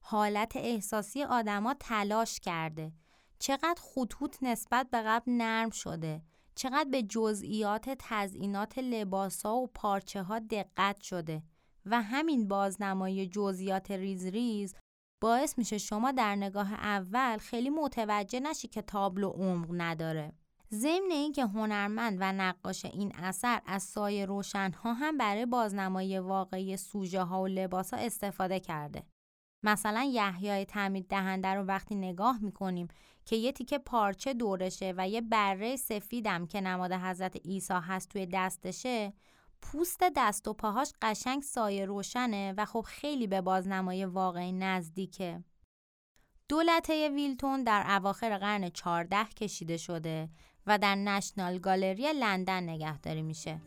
حالت 0.00 0.56
احساسی 0.56 1.22
آدما 1.22 1.74
تلاش 1.80 2.40
کرده. 2.40 2.92
چقدر 3.38 3.80
خطوط 3.94 4.36
نسبت 4.42 4.90
به 4.90 5.02
قبل 5.02 5.32
نرم 5.32 5.70
شده. 5.70 6.22
چقدر 6.54 6.88
به 6.90 7.02
جزئیات 7.02 7.90
تزئینات 7.98 8.78
لباسا 8.78 9.56
و 9.56 9.66
پارچه 9.66 10.22
ها 10.22 10.38
دقت 10.38 11.00
شده 11.00 11.42
و 11.86 12.02
همین 12.02 12.48
بازنمایی 12.48 13.26
جزئیات 13.26 13.90
ریز 13.90 14.26
ریز 14.26 14.74
باعث 15.20 15.58
میشه 15.58 15.78
شما 15.78 16.12
در 16.12 16.36
نگاه 16.36 16.72
اول 16.72 17.38
خیلی 17.38 17.70
متوجه 17.70 18.40
نشی 18.40 18.68
که 18.68 18.82
تابلو 18.82 19.28
عمق 19.30 19.68
نداره. 19.70 20.32
ضمن 20.72 21.10
اینکه 21.10 21.42
هنرمند 21.42 22.16
و 22.20 22.32
نقاش 22.32 22.84
این 22.84 23.12
اثر 23.16 23.60
از 23.66 23.82
سایه 23.82 24.26
روشنها 24.26 24.92
هم 24.92 25.18
برای 25.18 25.46
بازنمایی 25.46 26.18
واقعی 26.18 26.76
سوژه 26.76 27.22
ها 27.22 27.42
و 27.42 27.46
لباس 27.46 27.94
ها 27.94 28.00
استفاده 28.00 28.60
کرده. 28.60 29.02
مثلا 29.62 30.10
یحیای 30.12 30.64
تعمید 30.64 31.08
دهنده 31.08 31.48
رو 31.48 31.62
وقتی 31.62 31.94
نگاه 31.94 32.38
می‌کنیم 32.42 32.88
که 33.24 33.36
یه 33.36 33.52
تیکه 33.52 33.78
پارچه 33.78 34.34
دورشه 34.34 34.94
و 34.96 35.08
یه 35.08 35.20
بره 35.20 35.76
سفیدم 35.76 36.46
که 36.46 36.60
نماد 36.60 36.92
حضرت 36.92 37.36
عیسی 37.36 37.74
هست 37.74 38.08
توی 38.08 38.26
دستشه 38.26 39.12
پوست 39.62 40.00
دست 40.16 40.48
و 40.48 40.52
پاهاش 40.52 40.92
قشنگ 41.02 41.42
سایه 41.42 41.84
روشنه 41.84 42.54
و 42.56 42.64
خب 42.64 42.84
خیلی 42.88 43.26
به 43.26 43.40
بازنمای 43.40 44.04
واقعی 44.04 44.52
نزدیکه. 44.52 45.44
دولته 46.48 47.08
ویلتون 47.08 47.64
در 47.64 47.86
اواخر 47.88 48.38
قرن 48.38 48.68
14 48.68 49.24
کشیده 49.24 49.76
شده 49.76 50.28
و 50.68 50.78
در 50.78 50.94
نشنال 50.94 51.58
گالری 51.58 52.12
لندن 52.12 52.62
نگهداری 52.62 53.22
میشه. 53.22 53.60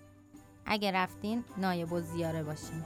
اگه 0.66 0.92
رفتین 0.92 1.44
نایب 1.58 1.92
و 1.92 2.02
زیاره 2.02 2.44
باشین. 2.44 2.84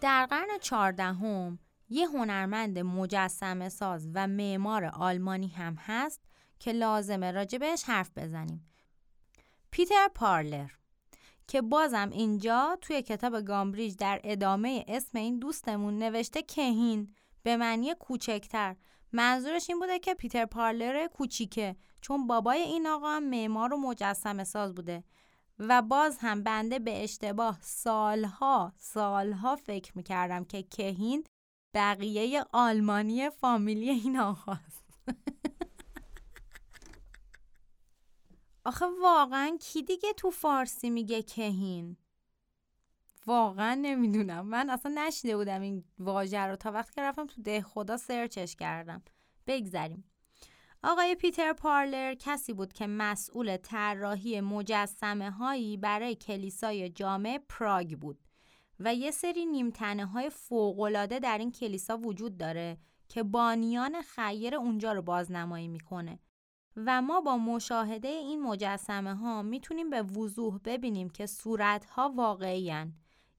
در 0.00 0.26
قرن 0.26 0.48
چهاردهم 0.60 1.58
یه 1.88 2.08
هنرمند 2.08 2.78
مجسمه 2.78 3.68
ساز 3.68 4.08
و 4.14 4.26
معمار 4.26 4.84
آلمانی 4.84 5.48
هم 5.48 5.76
هست 5.78 6.20
که 6.58 6.72
لازمه 6.72 7.30
راجبش 7.30 7.84
حرف 7.84 8.10
بزنیم 8.16 8.69
پیتر 9.70 10.08
پارلر 10.14 10.70
که 11.46 11.62
بازم 11.62 12.10
اینجا 12.12 12.78
توی 12.80 13.02
کتاب 13.02 13.40
گامبریج 13.40 13.96
در 13.96 14.20
ادامه 14.24 14.84
اسم 14.88 15.18
این 15.18 15.38
دوستمون 15.38 15.98
نوشته 15.98 16.42
کهین 16.42 17.14
به 17.42 17.56
معنی 17.56 17.94
کوچکتر. 17.94 18.76
منظورش 19.12 19.70
این 19.70 19.78
بوده 19.78 19.98
که 19.98 20.14
پیتر 20.14 20.46
پارلر 20.46 21.06
کوچیکه 21.06 21.76
چون 22.00 22.26
بابای 22.26 22.60
این 22.60 22.86
آقا 22.86 23.08
هم 23.08 23.24
معمار 23.24 23.74
و 23.74 23.76
مجسم 23.76 24.44
ساز 24.44 24.74
بوده 24.74 25.04
و 25.58 25.82
باز 25.82 26.18
هم 26.20 26.42
بنده 26.42 26.78
به 26.78 27.04
اشتباه 27.04 27.58
سالها 27.62 28.72
سالها 28.76 29.56
فکر 29.56 29.92
می‌کردم 29.96 30.44
که 30.44 30.62
کهین 30.62 31.24
بقیه 31.74 32.44
آلمانی 32.52 33.30
فامیلی 33.30 33.90
این 33.90 34.18
آقاست. 34.18 34.84
آخه 38.64 38.86
واقعا 39.02 39.56
کی 39.60 39.82
دیگه 39.82 40.12
تو 40.12 40.30
فارسی 40.30 40.90
میگه 40.90 41.22
کهین؟ 41.22 41.96
واقعا 43.26 43.74
نمی‌دونم. 43.74 44.46
من 44.46 44.70
اصلا 44.70 44.92
نشیده 45.06 45.36
بودم 45.36 45.60
این 45.60 45.84
واژه 45.98 46.40
رو 46.40 46.56
تا 46.56 46.72
وقتی 46.72 46.94
که 46.94 47.02
رفتم 47.02 47.26
تو 47.26 47.42
ده 47.42 47.62
خدا 47.62 47.96
سرچش 47.96 48.56
کردم. 48.56 49.02
بگذریم. 49.46 50.04
آقای 50.82 51.14
پیتر 51.14 51.52
پارلر 51.52 52.14
کسی 52.14 52.52
بود 52.52 52.72
که 52.72 52.86
مسئول 52.86 53.56
طراحی 53.56 54.40
مجسمه 54.40 55.30
هایی 55.30 55.76
برای 55.76 56.14
کلیسای 56.14 56.90
جامع 56.90 57.38
پراگ 57.48 57.98
بود 57.98 58.18
و 58.80 58.94
یه 58.94 59.10
سری 59.10 59.46
نیمتنه 59.46 60.06
های 60.06 60.30
فوقلاده 60.30 61.18
در 61.18 61.38
این 61.38 61.52
کلیسا 61.52 61.98
وجود 61.98 62.38
داره 62.38 62.78
که 63.08 63.22
بانیان 63.22 64.02
خیر 64.02 64.54
اونجا 64.54 64.92
رو 64.92 65.02
بازنمایی 65.02 65.68
می‌کنه. 65.68 66.18
و 66.86 67.02
ما 67.02 67.20
با 67.20 67.36
مشاهده 67.36 68.08
این 68.08 68.42
مجسمه 68.42 69.14
ها 69.14 69.42
می‌تونیم 69.42 69.90
به 69.90 70.02
وضوح 70.02 70.58
ببینیم 70.64 71.10
که 71.10 71.26
صورت 71.26 71.84
ها 71.84 72.12
واقعی 72.16 72.72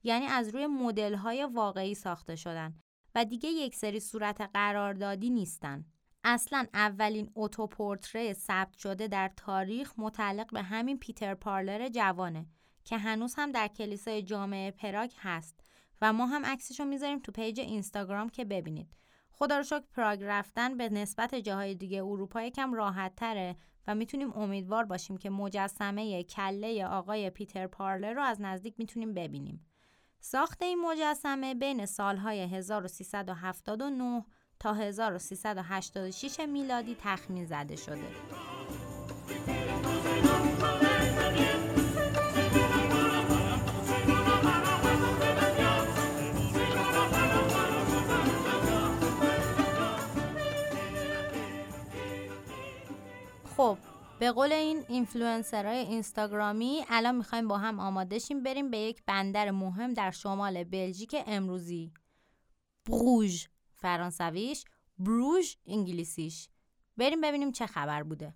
یعنی 0.02 0.26
از 0.26 0.54
روی 0.54 0.66
مدل 0.66 1.14
های 1.14 1.44
واقعی 1.44 1.94
ساخته 1.94 2.36
شدن 2.36 2.74
و 3.14 3.24
دیگه 3.24 3.48
یک 3.48 3.74
سری 3.74 4.00
صورت 4.00 4.40
قراردادی 4.54 5.30
نیستن. 5.30 5.84
اصلا 6.24 6.66
اولین 6.74 7.30
اتوپورتره 7.36 8.32
ثبت 8.32 8.78
شده 8.78 9.08
در 9.08 9.30
تاریخ 9.36 9.92
متعلق 9.98 10.52
به 10.52 10.62
همین 10.62 10.98
پیتر 10.98 11.34
پارلر 11.34 11.88
جوانه 11.88 12.46
که 12.84 12.98
هنوز 12.98 13.34
هم 13.38 13.52
در 13.52 13.68
کلیسای 13.68 14.22
جامعه 14.22 14.70
پراگ 14.70 15.12
هست 15.18 15.60
و 16.02 16.12
ما 16.12 16.26
هم 16.26 16.46
عکسشو 16.46 16.84
می‌ذاریم 16.84 17.18
تو 17.18 17.32
پیج 17.32 17.60
اینستاگرام 17.60 18.28
که 18.28 18.44
ببینید. 18.44 19.01
خدا 19.32 19.56
رو 19.56 19.62
شکر 19.62 19.84
پراگ 19.96 20.22
رفتن 20.22 20.76
به 20.76 20.88
نسبت 20.88 21.34
جاهای 21.34 21.74
دیگه 21.74 22.04
اروپا 22.04 22.42
یکم 22.42 22.74
راحت 22.74 23.16
تره 23.16 23.56
و 23.86 23.94
می‌تونیم 23.94 24.32
امیدوار 24.32 24.84
باشیم 24.84 25.16
که 25.16 25.30
مجسمه 25.30 26.22
کله 26.22 26.86
آقای 26.86 27.30
پیتر 27.30 27.66
پارلر 27.66 28.12
رو 28.12 28.22
از 28.22 28.40
نزدیک 28.40 28.74
می‌تونیم 28.78 29.14
ببینیم. 29.14 29.66
ساخت 30.20 30.62
این 30.62 30.80
مجسمه 30.80 31.54
بین 31.54 31.86
سالهای 31.86 32.40
1379 32.40 34.24
تا 34.60 34.74
1386 34.74 36.40
میلادی 36.40 36.96
تخمین 37.00 37.44
زده 37.44 37.76
شده. 37.76 38.08
به 54.22 54.32
قول 54.32 54.52
این 54.52 54.84
اینفلوئنسرهای 54.88 55.78
اینستاگرامی 55.78 56.84
الان 56.88 57.14
می‌خوایم 57.14 57.48
با 57.48 57.58
هم 57.58 57.80
آماده 57.80 58.18
شیم 58.18 58.42
بریم 58.42 58.70
به 58.70 58.78
یک 58.78 59.02
بندر 59.06 59.50
مهم 59.50 59.94
در 59.94 60.10
شمال 60.10 60.64
بلژیک 60.64 61.16
امروزی. 61.26 61.92
بروژ 62.86 63.46
فرانسویش. 63.74 64.64
بروژ 64.98 65.54
انگلیسیش. 65.66 66.48
بریم 66.96 67.20
ببینیم 67.20 67.52
چه 67.52 67.66
خبر 67.66 68.02
بوده. 68.02 68.34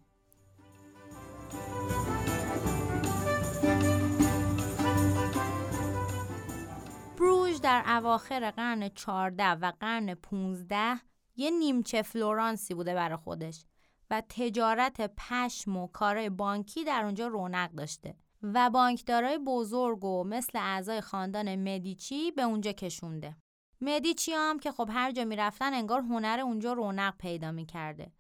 بروژ 7.19 7.61
در 7.61 7.85
اواخر 7.87 8.51
قرن 8.51 8.89
14 8.89 9.51
و 9.51 9.73
قرن 9.81 10.15
15 10.15 11.01
یه 11.37 11.51
نیمچه 11.51 12.03
فلورانسی 12.03 12.75
بوده 12.75 12.95
برای 12.95 13.17
خودش. 13.17 13.65
و 14.11 14.23
تجارت 14.29 15.15
پشم 15.17 15.77
و 15.77 15.87
کارهای 15.87 16.31
بانکی 16.31 16.85
در 16.85 17.05
اونجا 17.05 17.27
رونق 17.27 17.71
داشته 17.73 18.15
و 18.43 18.71
بانکدارای 18.71 19.39
بزرگ 19.39 20.05
و 20.05 20.25
مثل 20.25 20.59
اعضای 20.59 21.01
خاندان 21.01 21.57
مدیچی 21.57 22.31
به 22.31 22.43
اونجا 22.43 22.73
کشونده. 22.73 23.37
مدیچی 23.81 24.33
هم 24.33 24.59
که 24.59 24.73
خب 24.73 24.89
هر 24.93 25.13
جا 25.13 25.25
می‌رفتن 25.25 25.75
انگار 25.75 26.01
هنر 26.01 26.41
اونجا 26.41 26.73
رونق 26.73 27.17
پیدا 27.17 27.53
می‌کرده. 27.53 28.13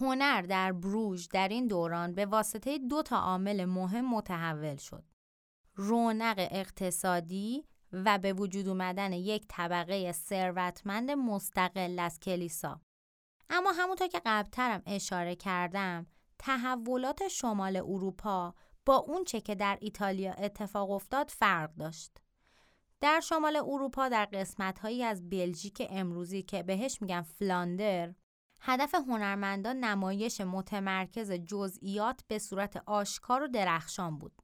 هنر 0.00 0.42
در 0.42 0.72
بروژ 0.72 1.28
در 1.28 1.48
این 1.48 1.66
دوران 1.66 2.14
به 2.14 2.26
واسطه 2.26 2.78
دو 2.78 3.02
تا 3.02 3.18
عامل 3.18 3.64
مهم 3.64 4.10
متحول 4.14 4.76
شد. 4.76 5.04
رونق 5.74 6.48
اقتصادی 6.50 7.64
و 7.92 8.18
به 8.18 8.32
وجود 8.32 8.68
اومدن 8.68 9.12
یک 9.12 9.44
طبقه 9.48 10.12
ثروتمند 10.12 11.10
مستقل 11.10 11.98
از 11.98 12.20
کلیسا. 12.20 12.80
اما 13.54 13.72
همونطور 13.72 14.08
که 14.08 14.22
قبلترم 14.26 14.82
اشاره 14.86 15.36
کردم 15.36 16.06
تحولات 16.38 17.28
شمال 17.28 17.76
اروپا 17.76 18.54
با 18.86 18.96
اون 18.96 19.24
چه 19.24 19.40
که 19.40 19.54
در 19.54 19.78
ایتالیا 19.80 20.32
اتفاق 20.32 20.90
افتاد 20.90 21.28
فرق 21.28 21.74
داشت. 21.74 22.18
در 23.00 23.20
شمال 23.20 23.56
اروپا 23.56 24.08
در 24.08 24.24
قسمت 24.24 24.78
هایی 24.78 25.04
از 25.04 25.30
بلژیک 25.30 25.86
امروزی 25.90 26.42
که 26.42 26.62
بهش 26.62 27.02
میگن 27.02 27.22
فلاندر 27.22 28.14
هدف 28.60 28.94
هنرمندان 28.94 29.76
نمایش 29.76 30.40
متمرکز 30.40 31.32
جزئیات 31.32 32.24
به 32.28 32.38
صورت 32.38 32.82
آشکار 32.86 33.42
و 33.42 33.48
درخشان 33.48 34.18
بود. 34.18 34.42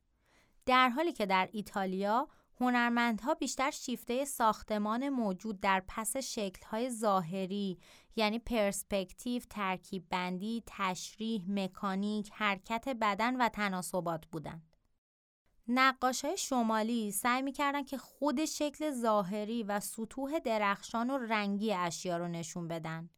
در 0.66 0.88
حالی 0.88 1.12
که 1.12 1.27
در 1.27 1.49
ایتالیا 1.53 2.29
هنرمندها 2.61 3.35
بیشتر 3.35 3.71
شیفته 3.71 4.25
ساختمان 4.25 5.09
موجود 5.09 5.61
در 5.61 5.83
پس 5.88 6.16
شکلهای 6.16 6.90
ظاهری 6.90 7.79
یعنی 8.18 8.38
پرسپکتیو، 8.38 9.42
ترکیب 9.50 10.07
بندی، 10.11 10.62
تشریح، 10.66 11.44
مکانیک، 11.48 12.31
حرکت 12.33 12.88
بدن 12.88 13.37
و 13.37 13.48
تناسبات 13.48 14.26
بودند. 14.26 14.76
نقاش 15.68 16.24
های 16.24 16.37
شمالی 16.37 17.12
سعی 17.12 17.42
می‌کردن 17.42 17.85
که 17.85 17.98
خود 17.98 18.44
شکل 18.44 18.90
ظاهری 18.90 19.62
و 19.62 19.81
سطوح 19.81 20.38
درخشان 20.38 21.11
و 21.11 21.18
رنگی 21.18 21.72
اشیا 21.72 22.16
رو 22.16 22.28
نشون 22.28 22.68
بدن. 22.68 23.11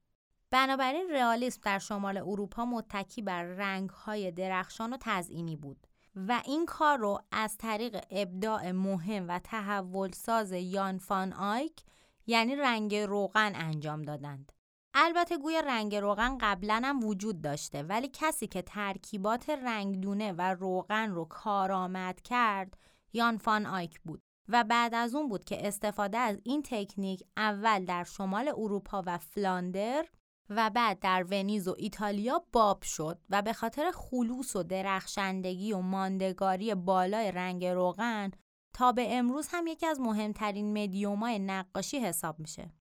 بنابراین 0.50 1.10
رئالیسم 1.10 1.60
در 1.64 1.78
شمال 1.78 2.16
اروپا 2.16 2.64
متکی 2.64 3.22
بر 3.22 3.42
رنگهای 3.42 4.30
درخشان 4.30 4.92
و 4.92 4.96
تزئینی 5.00 5.56
بود. 5.56 5.86
و 6.16 6.42
این 6.44 6.66
کار 6.66 6.98
رو 6.98 7.20
از 7.32 7.56
طریق 7.56 8.04
ابداع 8.10 8.70
مهم 8.70 9.28
و 9.28 9.38
تحول 9.38 10.10
ساز 10.10 10.52
یان 10.52 10.98
فان 10.98 11.32
آیک 11.32 11.82
یعنی 12.26 12.56
رنگ 12.56 12.94
روغن 12.94 13.52
انجام 13.54 14.02
دادند. 14.02 14.52
البته 14.94 15.38
گویا 15.38 15.60
رنگ 15.60 15.96
روغن 15.96 16.38
قبلا 16.40 16.82
هم 16.84 17.04
وجود 17.04 17.42
داشته 17.42 17.82
ولی 17.82 18.10
کسی 18.12 18.46
که 18.46 18.62
ترکیبات 18.62 19.50
رنگدونه 19.50 20.32
و 20.32 20.54
روغن 20.54 21.10
رو 21.10 21.24
کارآمد 21.24 22.20
کرد 22.20 22.78
یان 23.12 23.36
فان 23.38 23.66
آیک 23.66 24.00
بود 24.00 24.22
و 24.48 24.64
بعد 24.64 24.94
از 24.94 25.14
اون 25.14 25.28
بود 25.28 25.44
که 25.44 25.66
استفاده 25.66 26.18
از 26.18 26.38
این 26.44 26.62
تکنیک 26.62 27.22
اول 27.36 27.84
در 27.84 28.04
شمال 28.04 28.48
اروپا 28.48 29.02
و 29.06 29.18
فلاندر 29.18 30.06
و 30.48 30.70
بعد 30.70 30.98
در 30.98 31.26
ونیز 31.30 31.68
و 31.68 31.74
ایتالیا 31.78 32.44
باب 32.52 32.82
شد 32.82 33.18
و 33.30 33.42
به 33.42 33.52
خاطر 33.52 33.90
خلوص 33.94 34.56
و 34.56 34.62
درخشندگی 34.62 35.72
و 35.72 35.80
ماندگاری 35.80 36.74
بالای 36.74 37.32
رنگ 37.32 37.64
روغن 37.64 38.30
تا 38.72 38.92
به 38.92 39.16
امروز 39.18 39.48
هم 39.50 39.66
یکی 39.66 39.86
از 39.86 40.00
مهمترین 40.00 40.82
مدیومای 40.82 41.38
نقاشی 41.38 41.98
حساب 41.98 42.38
میشه. 42.38 42.79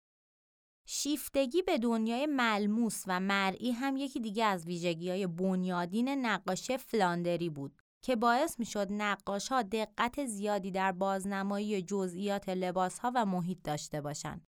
شیفتگی 0.85 1.61
به 1.61 1.77
دنیای 1.77 2.25
ملموس 2.25 3.03
و 3.07 3.19
مرئی 3.19 3.71
هم 3.71 3.97
یکی 3.97 4.19
دیگه 4.19 4.45
از 4.45 4.65
ویژگی 4.65 5.09
های 5.09 5.27
بنیادین 5.27 6.09
نقاشی 6.09 6.77
فلاندری 6.77 7.49
بود 7.49 7.75
که 8.03 8.15
باعث 8.15 8.59
می 8.59 8.65
شد 8.65 8.87
نقاش 8.91 9.47
ها 9.47 9.61
دقت 9.61 10.25
زیادی 10.25 10.71
در 10.71 10.91
بازنمایی 10.91 11.81
جزئیات 11.81 12.49
لباس 12.49 12.99
ها 12.99 13.11
و 13.15 13.25
محیط 13.25 13.57
داشته 13.63 14.01
باشند. 14.01 14.47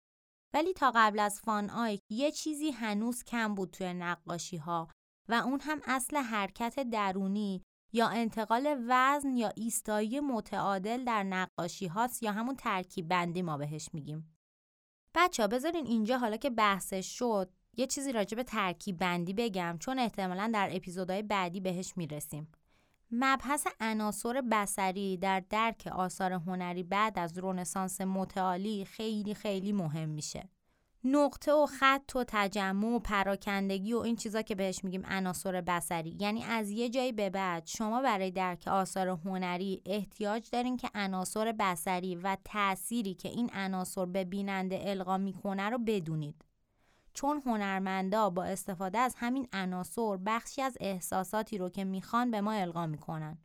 ولی 0.53 0.73
تا 0.73 0.91
قبل 0.95 1.19
از 1.19 1.41
فان 1.41 1.69
آیک 1.69 2.01
یه 2.09 2.31
چیزی 2.31 2.71
هنوز 2.71 3.23
کم 3.23 3.55
بود 3.55 3.71
توی 3.71 3.93
نقاشی 3.93 4.57
ها 4.57 4.87
و 5.29 5.33
اون 5.33 5.59
هم 5.59 5.81
اصل 5.85 6.17
حرکت 6.17 6.79
درونی 6.79 7.63
یا 7.93 8.07
انتقال 8.07 8.83
وزن 8.87 9.37
یا 9.37 9.51
ایستایی 9.55 10.19
متعادل 10.19 11.05
در 11.05 11.23
نقاشی 11.23 11.87
هاست 11.87 12.23
یا 12.23 12.31
همون 12.31 12.55
ترکیب 12.55 13.07
بندی 13.07 13.41
ما 13.41 13.57
بهش 13.57 13.89
میگیم. 13.93 14.36
بچه 15.17 15.43
ها 15.43 15.47
بذارین 15.47 15.85
اینجا 15.85 16.17
حالا 16.17 16.37
که 16.37 16.49
بحثش 16.49 17.17
شد 17.17 17.49
یه 17.77 17.87
چیزی 17.87 18.11
راجع 18.11 18.35
به 18.35 18.43
ترکیب 18.43 18.97
بندی 18.97 19.33
بگم 19.33 19.77
چون 19.79 19.99
احتمالا 19.99 20.51
در 20.53 20.69
اپیزودهای 20.71 21.21
بعدی 21.21 21.59
بهش 21.59 21.93
می‌رسیم. 21.95 22.47
مبحث 23.11 23.67
عناصر 23.79 24.41
بسری 24.51 25.17
در 25.17 25.43
درک 25.49 25.87
آثار 25.87 26.33
هنری 26.33 26.83
بعد 26.83 27.19
از 27.19 27.37
رونسانس 27.37 28.01
متعالی 28.01 28.85
خیلی 28.85 29.33
خیلی 29.33 29.71
مهم 29.71 30.09
میشه. 30.09 30.49
نقطه 31.03 31.53
و 31.53 31.65
خط 31.65 32.11
و 32.15 32.23
تجمع 32.27 32.87
و 32.87 32.99
پراکندگی 32.99 33.93
و 33.93 33.97
این 33.97 34.15
چیزا 34.15 34.41
که 34.41 34.55
بهش 34.55 34.83
میگیم 34.83 35.03
عناصر 35.05 35.61
بسری 35.61 36.17
یعنی 36.19 36.43
از 36.43 36.69
یه 36.69 36.89
جایی 36.89 37.11
به 37.11 37.29
بعد 37.29 37.65
شما 37.65 38.01
برای 38.01 38.31
درک 38.31 38.67
آثار 38.67 39.07
هنری 39.07 39.81
احتیاج 39.85 40.49
دارین 40.51 40.77
که 40.77 40.89
عناصر 40.95 41.55
بسری 41.59 42.15
و 42.15 42.37
تأثیری 42.45 43.13
که 43.13 43.29
این 43.29 43.49
عناصر 43.53 44.05
به 44.05 44.23
بیننده 44.23 44.81
القا 44.85 45.17
می‌کنه 45.17 45.69
رو 45.69 45.77
بدونید. 45.77 46.45
چون 47.13 47.41
هنرمندا 47.45 48.29
با 48.29 48.43
استفاده 48.43 48.99
از 48.99 49.15
همین 49.17 49.47
عناصر 49.53 50.17
بخشی 50.17 50.61
از 50.61 50.77
احساساتی 50.79 51.57
رو 51.57 51.69
که 51.69 51.83
می‌خوان 51.83 52.31
به 52.31 52.41
ما 52.41 52.51
القا 52.51 52.85
می‌کنن. 52.85 53.37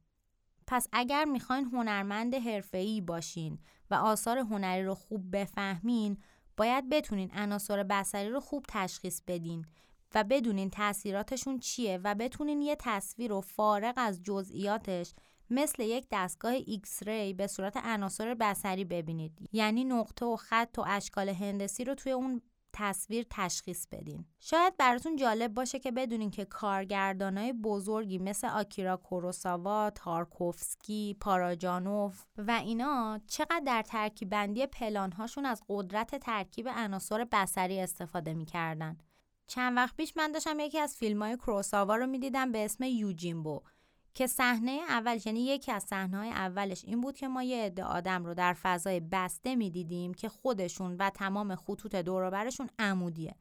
پس 0.66 0.88
اگر 0.92 1.24
می‌خواین 1.24 1.64
هنرمند 1.64 2.34
حرفه‌ای 2.34 3.00
باشین 3.00 3.58
و 3.90 3.94
آثار 3.94 4.38
هنری 4.38 4.84
رو 4.84 4.94
خوب 4.94 5.36
بفهمین 5.36 6.18
باید 6.56 6.88
بتونین 6.88 7.30
عناصر 7.34 7.82
بصری 7.82 8.28
رو 8.28 8.40
خوب 8.40 8.64
تشخیص 8.68 9.20
بدین 9.26 9.64
و 10.14 10.24
بدونین 10.24 10.70
تاثیراتشون 10.70 11.58
چیه 11.58 12.00
و 12.04 12.14
بتونین 12.14 12.62
یه 12.62 12.76
تصویر 12.80 13.30
رو 13.30 13.40
فارغ 13.40 13.94
از 13.96 14.22
جزئیاتش 14.22 15.14
مثل 15.50 15.82
یک 15.82 16.06
دستگاه 16.12 16.52
X-ray 16.52 17.32
به 17.34 17.46
صورت 17.46 17.76
عناصر 17.76 18.34
بصری 18.34 18.84
ببینید. 18.84 19.48
یعنی 19.52 19.84
نقطه 19.84 20.26
و 20.26 20.36
خط 20.36 20.78
و 20.78 20.84
اشکال 20.86 21.28
هندسی 21.28 21.84
رو 21.84 21.94
توی 21.94 22.12
اون 22.12 22.42
تصویر 22.72 23.26
تشخیص 23.30 23.86
بدین. 23.92 24.24
شاید 24.40 24.76
براتون 24.76 25.16
جالب 25.16 25.54
باشه 25.54 25.78
که 25.78 25.92
بدونین 25.92 26.30
که 26.30 26.44
کارگردانای 26.44 27.52
بزرگی 27.52 28.18
مثل 28.18 28.46
آکیرا 28.46 28.96
کوروساوا، 28.96 29.90
تارکوفسکی، 29.90 31.16
پاراجانوف 31.20 32.24
و 32.38 32.50
اینا 32.50 33.20
چقدر 33.26 33.62
در 33.66 33.82
ترکیب 33.82 34.28
بندی 34.28 34.66
پلانهاشون 34.66 35.46
از 35.46 35.62
قدرت 35.68 36.16
ترکیب 36.16 36.68
عناصر 36.68 37.26
بصری 37.32 37.80
استفاده 37.80 38.34
می‌کردن. 38.34 38.98
چند 39.46 39.76
وقت 39.76 39.96
پیش 39.96 40.16
من 40.16 40.32
داشتم 40.32 40.60
یکی 40.60 40.78
از 40.78 40.96
فیلم 40.96 41.22
های 41.22 41.36
کروساوا 41.36 41.96
رو 41.96 42.06
می‌دیدم 42.06 42.52
به 42.52 42.64
اسم 42.64 42.84
یوجینبو 42.84 43.62
که 44.14 44.26
صحنه 44.26 44.80
اولش 44.88 45.26
یعنی 45.26 45.44
یکی 45.44 45.72
از 45.72 45.82
صحنه 45.82 46.26
اولش 46.26 46.84
این 46.84 47.00
بود 47.00 47.16
که 47.16 47.28
ما 47.28 47.42
یه 47.42 47.64
عده 47.64 47.84
آدم 47.84 48.24
رو 48.24 48.34
در 48.34 48.52
فضای 48.52 49.00
بسته 49.00 49.56
می‌دیدیم 49.56 50.14
که 50.14 50.28
خودشون 50.28 50.96
و 50.96 51.10
تمام 51.10 51.54
خطوط 51.54 51.94
دوروبرشون 51.94 52.70
عمودیه 52.78 53.34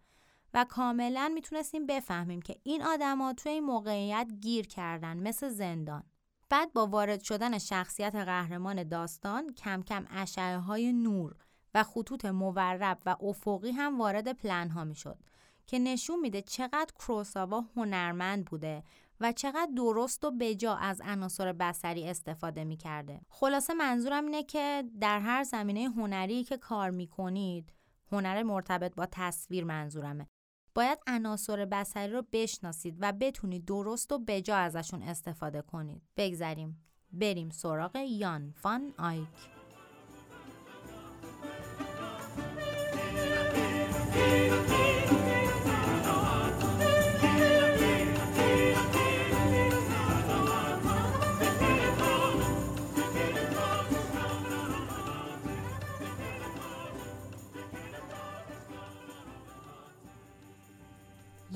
و 0.54 0.66
کاملا 0.70 1.32
می‌تونستیم 1.34 1.86
بفهمیم 1.86 2.42
که 2.42 2.56
این 2.64 2.84
آدما 2.84 3.34
توی 3.34 3.52
این 3.52 3.64
موقعیت 3.64 4.28
گیر 4.42 4.68
کردن 4.68 5.18
مثل 5.18 5.50
زندان. 5.50 6.04
بعد 6.50 6.74
با 6.74 6.88
وارد 6.88 7.24
شدن 7.24 7.58
شخصیت 7.58 8.16
قهرمان 8.16 8.84
داستان 8.84 9.54
کم 9.54 9.82
کم 9.82 10.06
اشعه 10.10 10.58
های 10.58 10.94
نور 10.94 11.36
و 11.74 11.84
خطوط 11.84 12.26
مورب 12.26 12.98
و 13.06 13.16
افقی 13.22 13.72
هم 13.72 14.00
وارد 14.00 14.34
پلن 14.34 14.70
ها 14.70 14.84
می 14.84 14.96
شد 14.96 15.18
که 15.68 15.80
نشون 15.80 16.20
میده 16.20 16.42
چقدر 16.42 16.94
کروساوا 17.00 17.66
هنرمند 17.76 18.46
بوده 18.46 18.84
و 19.22 19.32
چقدر 19.32 19.72
درست 19.76 20.26
و 20.26 20.32
بجا 20.40 20.76
از 20.76 21.02
عناصر 21.06 21.54
بسری 21.54 22.10
استفاده 22.10 22.64
می 22.64 22.78
کرده. 22.78 23.22
خلاصه 23.30 23.74
منظورم 23.74 24.26
اینه 24.26 24.44
که 24.44 24.84
در 25.02 25.20
هر 25.20 25.44
زمینه 25.44 25.90
هنری 25.90 26.44
که 26.44 26.58
کار 26.58 26.90
می 26.90 27.08
کنید 27.08 27.74
هنر 28.12 28.44
مرتبط 28.44 28.96
با 28.96 29.08
تصویر 29.12 29.64
منظورمه 29.64 30.28
باید 30.76 31.00
عناصر 31.08 31.66
بسری 31.66 32.12
رو 32.14 32.24
بشناسید 32.32 32.98
و 33.00 33.12
بتونید 33.12 33.66
درست 33.66 34.12
و 34.12 34.20
بجا 34.20 34.56
ازشون 34.56 35.04
استفاده 35.04 35.62
کنید. 35.62 36.02
بگذریم 36.18 36.84
بریم 37.12 37.50
سراغ 37.50 37.96
یان 37.96 38.54
فان 38.56 38.94
آیک 38.98 39.28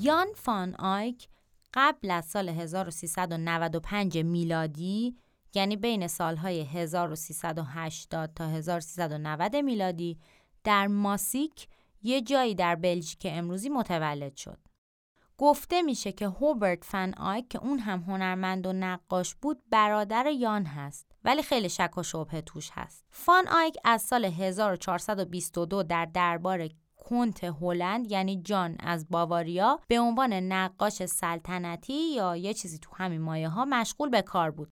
یان 0.06 0.26
فان 0.34 0.74
آیک 0.74 1.28
قبل 1.74 2.10
از 2.10 2.24
سال 2.24 2.48
1395 2.48 4.18
میلادی 4.18 5.16
یعنی 5.54 5.76
بین 5.76 6.06
سالهای 6.06 6.60
1380 6.60 8.34
تا 8.34 8.46
1390 8.48 9.56
میلادی 9.56 10.18
در 10.64 10.86
ماسیک 10.86 11.68
یه 12.02 12.20
جایی 12.20 12.54
در 12.54 12.74
بلژیک 12.74 13.26
امروزی 13.30 13.68
متولد 13.68 14.36
شد. 14.36 14.58
گفته 15.38 15.82
میشه 15.82 16.12
که 16.12 16.28
هوبرت 16.28 16.84
فن 16.84 17.14
آیک 17.14 17.48
که 17.48 17.58
اون 17.58 17.78
هم 17.78 18.00
هنرمند 18.00 18.66
و 18.66 18.72
نقاش 18.72 19.34
بود 19.34 19.62
برادر 19.70 20.26
یان 20.26 20.64
هست 20.64 21.12
ولی 21.24 21.42
خیلی 21.42 21.68
شک 21.68 21.98
و 21.98 22.02
شبه 22.02 22.40
توش 22.40 22.70
هست. 22.72 23.04
فان 23.10 23.48
آیک 23.48 23.76
از 23.84 24.02
سال 24.02 24.24
1422 24.24 25.82
در 25.82 26.04
دربار 26.04 26.68
کنت 27.10 27.44
هلند 27.44 28.10
یعنی 28.12 28.42
جان 28.42 28.76
از 28.80 29.08
باواریا 29.08 29.80
به 29.88 29.98
عنوان 30.00 30.32
نقاش 30.32 31.06
سلطنتی 31.06 32.14
یا 32.14 32.36
یه 32.36 32.54
چیزی 32.54 32.78
تو 32.78 32.90
همین 32.94 33.20
مایه 33.20 33.48
ها 33.48 33.64
مشغول 33.64 34.08
به 34.08 34.22
کار 34.22 34.50
بود. 34.50 34.70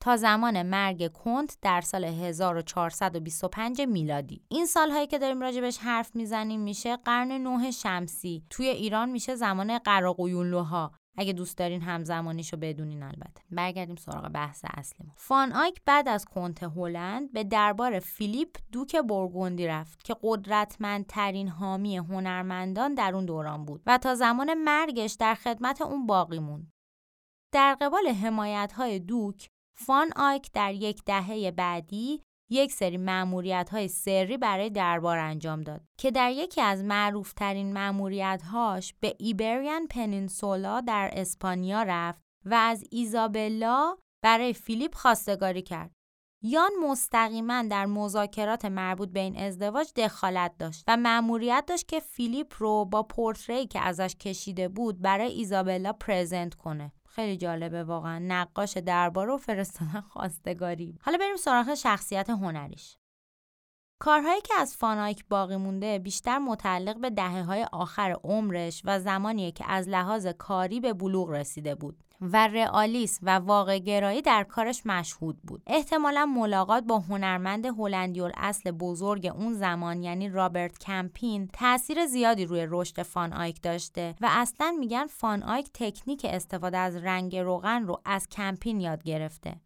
تا 0.00 0.16
زمان 0.16 0.62
مرگ 0.62 1.12
کنت 1.12 1.58
در 1.62 1.80
سال 1.80 2.04
1425 2.04 3.80
میلادی. 3.80 4.44
این 4.48 4.66
سالهایی 4.66 5.06
که 5.06 5.18
داریم 5.18 5.40
راجبش 5.40 5.78
حرف 5.78 6.16
می‌زنیم 6.16 6.60
میشه 6.60 6.96
قرن 6.96 7.32
نوح 7.32 7.70
شمسی. 7.70 8.44
توی 8.50 8.66
ایران 8.66 9.10
میشه 9.10 9.34
زمان 9.34 9.78
قراقویونلوها 9.78 10.92
اگه 11.20 11.32
دوست 11.32 11.58
دارین 11.58 11.82
همزمانیشو 11.82 12.56
بدونین 12.56 13.02
البته. 13.02 13.42
برگردیم 13.50 13.96
سراغ 13.96 14.28
بحث 14.28 14.64
اصلی 14.74 15.12
فان 15.16 15.52
آیک 15.52 15.80
بعد 15.86 16.08
از 16.08 16.24
کنت 16.24 16.62
هلند 16.62 17.32
به 17.32 17.44
دربار 17.44 17.98
فیلیپ 17.98 18.56
دوک 18.72 18.96
برگوندی 18.96 19.66
رفت 19.66 20.04
که 20.04 20.16
قدرتمندترین 20.22 21.48
حامی 21.48 21.96
هنرمندان 21.96 22.94
در 22.94 23.14
اون 23.14 23.24
دوران 23.24 23.64
بود 23.64 23.82
و 23.86 23.98
تا 23.98 24.14
زمان 24.14 24.54
مرگش 24.54 25.12
در 25.12 25.34
خدمت 25.34 25.82
اون 25.82 26.06
باقی 26.06 26.38
موند. 26.38 26.72
در 27.52 27.76
قبال 27.80 28.08
حمایت 28.08 28.72
های 28.72 28.98
دوک 28.98 29.50
فان 29.76 30.10
آیک 30.16 30.52
در 30.52 30.74
یک 30.74 31.04
دهه 31.04 31.50
بعدی 31.50 32.22
یک 32.50 32.72
سری 32.72 32.96
مأموریت 32.96 33.68
های 33.72 33.88
سری 33.88 34.36
برای 34.36 34.70
دربار 34.70 35.18
انجام 35.18 35.60
داد 35.60 35.80
که 35.98 36.10
در 36.10 36.30
یکی 36.30 36.60
از 36.60 36.84
معروفترین 36.84 37.72
مأموریت 37.72 38.42
هاش 38.42 38.94
به 39.00 39.14
Iberian 39.18 39.86
Peninsula 39.86 40.80
در 40.80 41.10
اسپانیا 41.12 41.82
رفت 41.82 42.20
و 42.44 42.54
از 42.54 42.84
ایزابلا 42.90 43.96
برای 44.22 44.52
فیلیپ 44.52 44.94
خواستگاری 44.94 45.62
کرد. 45.62 45.90
یان 46.42 46.70
مستقیما 46.88 47.62
در 47.62 47.86
مذاکرات 47.86 48.64
مربوط 48.64 49.08
به 49.08 49.20
این 49.20 49.36
ازدواج 49.36 49.92
دخالت 49.96 50.58
داشت 50.58 50.84
و 50.88 50.96
مأموریت 50.96 51.64
داشت 51.66 51.88
که 51.88 52.00
فیلیپ 52.00 52.54
رو 52.58 52.84
با 52.84 53.02
پرتره‌ای 53.02 53.66
که 53.66 53.80
ازش 53.80 54.16
کشیده 54.20 54.68
بود 54.68 55.00
برای 55.02 55.32
ایزابلا 55.32 55.92
present 55.92 56.54
کنه. 56.54 56.92
خیلی 57.10 57.36
جالبه 57.36 57.84
واقعا. 57.84 58.18
نقاش 58.18 58.76
دربار 58.76 59.26
رو 59.26 59.36
فرستادن 59.36 60.00
خواستگاری. 60.00 60.98
حالا 61.02 61.18
بریم 61.18 61.36
سراغ 61.36 61.74
شخصیت 61.74 62.30
هنریش. 62.30 62.96
کارهایی 64.02 64.40
که 64.40 64.54
از 64.58 64.76
فان 64.76 64.92
آیک 64.92 65.24
باقی 65.28 65.56
مونده 65.56 65.98
بیشتر 65.98 66.38
متعلق 66.38 67.00
به 67.00 67.10
دهه 67.10 67.42
های 67.42 67.66
آخر 67.72 68.16
عمرش 68.24 68.82
و 68.84 69.00
زمانیه 69.00 69.52
که 69.52 69.64
از 69.68 69.88
لحاظ 69.88 70.26
کاری 70.26 70.80
به 70.80 70.92
بلوغ 70.92 71.30
رسیده 71.30 71.74
بود. 71.74 72.04
و 72.20 72.48
رئالیسم 72.48 73.26
و 73.26 73.30
واقع 73.30 73.78
گرایی 73.78 74.22
در 74.22 74.44
کارش 74.44 74.86
مشهود 74.86 75.42
بود. 75.42 75.62
احتمالا 75.66 76.26
ملاقات 76.26 76.84
با 76.84 76.98
هنرمند 76.98 77.66
هلندی 77.66 78.20
اصل 78.36 78.70
بزرگ 78.70 79.26
اون 79.26 79.54
زمان 79.54 80.02
یعنی 80.02 80.28
رابرت 80.28 80.78
کمپین 80.78 81.46
تاثیر 81.52 82.06
زیادی 82.06 82.44
روی 82.44 82.66
رشد 82.68 83.02
فان 83.02 83.32
آیک 83.32 83.62
داشته 83.62 84.14
و 84.20 84.28
اصلا 84.30 84.76
میگن 84.78 85.06
فان 85.06 85.42
آیک 85.42 85.70
تکنیک 85.74 86.24
استفاده 86.24 86.78
از 86.78 86.96
رنگ 86.96 87.36
روغن 87.36 87.86
رو 87.86 88.00
از 88.04 88.28
کمپین 88.28 88.80
یاد 88.80 89.02
گرفته. 89.02 89.60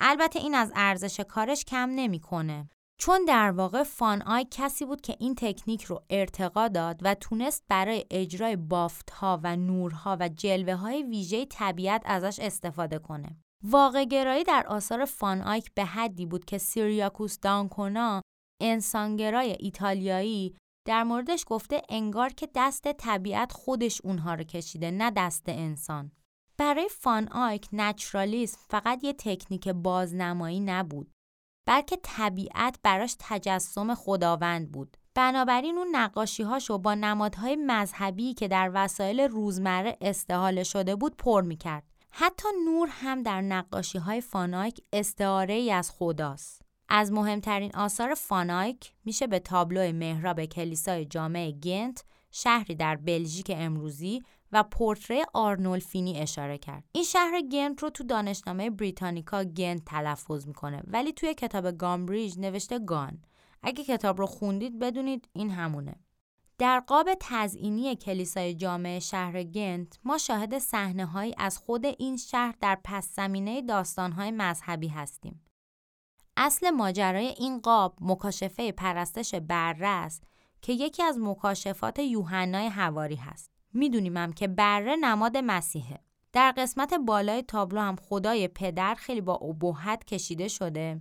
البته 0.00 0.38
این 0.38 0.54
از 0.54 0.72
ارزش 0.74 1.20
کارش 1.20 1.64
کم 1.64 1.90
نمی‌کنه. 1.90 2.68
چون 3.00 3.24
در 3.24 3.50
واقع 3.50 3.82
فان 3.82 4.22
آی 4.22 4.46
کسی 4.50 4.84
بود 4.84 5.00
که 5.00 5.16
این 5.20 5.34
تکنیک 5.34 5.84
رو 5.84 6.02
ارتقا 6.10 6.68
داد 6.68 7.00
و 7.02 7.14
تونست 7.14 7.64
برای 7.68 8.04
اجرای 8.10 8.56
بافت 8.56 9.10
ها 9.10 9.40
و 9.42 9.56
نورها 9.56 10.16
و 10.20 10.28
جلوه 10.28 10.74
های 10.74 11.02
ویژه 11.02 11.44
طبیعت 11.44 12.02
ازش 12.04 12.40
استفاده 12.40 12.98
کنه. 12.98 13.36
واقع 13.64 14.04
گرایی 14.04 14.44
در 14.44 14.66
آثار 14.66 15.04
فان 15.04 15.42
آیک 15.42 15.74
به 15.74 15.84
حدی 15.84 16.26
بود 16.26 16.44
که 16.44 16.58
سیریاکوس 16.58 17.38
دانکونا 17.40 18.22
انسانگرای 18.60 19.56
ایتالیایی 19.60 20.56
در 20.86 21.04
موردش 21.04 21.44
گفته 21.46 21.82
انگار 21.88 22.28
که 22.28 22.48
دست 22.54 22.92
طبیعت 22.92 23.52
خودش 23.52 24.00
اونها 24.04 24.34
رو 24.34 24.44
کشیده 24.44 24.90
نه 24.90 25.10
دست 25.16 25.44
انسان. 25.48 26.12
برای 26.58 26.88
فان 26.88 27.28
آیک 27.28 27.68
naturalism 27.72 28.58
فقط 28.70 29.04
یه 29.04 29.12
تکنیک 29.12 29.68
بازنمایی 29.68 30.60
نبود 30.60 31.10
بلکه 31.66 31.98
طبیعت 32.02 32.78
براش 32.82 33.16
تجسم 33.18 33.94
خداوند 33.94 34.72
بود 34.72 34.96
بنابراین 35.14 35.78
اون 35.78 35.88
نقاشی 35.92 36.42
هاشو 36.42 36.78
با 36.78 36.94
نمادهای 36.94 37.56
مذهبی 37.56 38.34
که 38.34 38.48
در 38.48 38.70
وسایل 38.74 39.20
روزمره 39.20 39.96
استحاله 40.00 40.62
شده 40.62 40.96
بود 40.96 41.16
پر 41.16 41.42
می‌کرد. 41.42 41.82
حتی 42.10 42.48
نور 42.64 42.88
هم 42.92 43.22
در 43.22 43.40
نقاشی 43.40 43.98
های 43.98 44.20
فان 44.20 44.40
آیک 44.40 44.80
استعاره 44.92 45.54
ای 45.54 45.72
از 45.72 45.90
خداست. 45.90 46.62
از 46.88 47.12
مهمترین 47.12 47.70
آثار 47.74 48.14
فان 48.14 48.40
آیک 48.40 48.92
میشه 49.04 49.26
به 49.26 49.38
تابلو 49.38 49.92
محراب 49.92 50.44
کلیسای 50.44 51.04
جامع 51.04 51.50
گنت 51.50 52.04
شهری 52.30 52.74
در 52.74 52.96
بلژیک 52.96 53.52
امروزی 53.54 54.22
و 54.52 54.62
پرتره 54.62 55.24
آرنولفینی 55.34 56.18
اشاره 56.18 56.58
کرد. 56.58 56.84
این 56.92 57.04
شهر 57.04 57.42
گنت 57.52 57.82
رو 57.82 57.90
تو 57.90 58.04
دانشنامه 58.04 58.70
بریتانیکا 58.70 59.44
گنت 59.44 59.84
تلفظ 59.84 60.46
می‌کنه 60.46 60.82
ولی 60.86 61.12
توی 61.12 61.34
کتاب 61.34 61.70
گامبریچ 61.70 62.38
نوشته 62.38 62.78
گان. 62.78 63.22
اگه 63.62 63.84
کتاب 63.84 64.18
رو 64.18 64.26
خوندید 64.26 64.78
بدونید 64.78 65.28
این 65.32 65.50
همونه. 65.50 65.94
در 66.58 66.80
قاب 66.80 67.08
تزئینی 67.20 67.96
کلیسای 67.96 68.54
جامع 68.54 68.98
شهر 68.98 69.42
گنت 69.42 69.98
ما 70.04 70.18
شاهد 70.18 70.58
صحنه‌ای 70.58 71.34
از 71.38 71.58
خود 71.58 71.86
این 71.86 72.16
شهر 72.16 72.54
در 72.60 72.78
پس 72.84 73.14
زمینه 73.16 73.62
داستانهای 73.62 74.30
مذهبی 74.30 74.88
هستیم. 74.88 75.44
اصل 76.36 76.70
ماجرای 76.70 77.26
این 77.26 77.60
قاب 77.60 77.98
مکاشفه 78.00 78.72
پرستش 78.72 79.34
بره 79.34 79.88
است 79.88 80.22
که 80.62 80.72
یکی 80.72 81.02
از 81.02 81.18
مکاشفات 81.18 81.98
یوحنای 81.98 82.68
حواری 82.68 83.16
هست. 83.16 83.49
می‌دونیم 83.72 84.16
هم 84.16 84.32
که 84.32 84.48
بره 84.48 84.96
نماد 84.96 85.36
مسیحه. 85.36 85.98
در 86.32 86.54
قسمت 86.56 86.94
بالای 86.94 87.42
تابلو 87.42 87.80
هم 87.80 87.96
خدای 87.96 88.48
پدر 88.48 88.94
خیلی 88.94 89.20
با 89.20 89.34
ابهت 89.34 90.04
کشیده 90.04 90.48
شده 90.48 91.00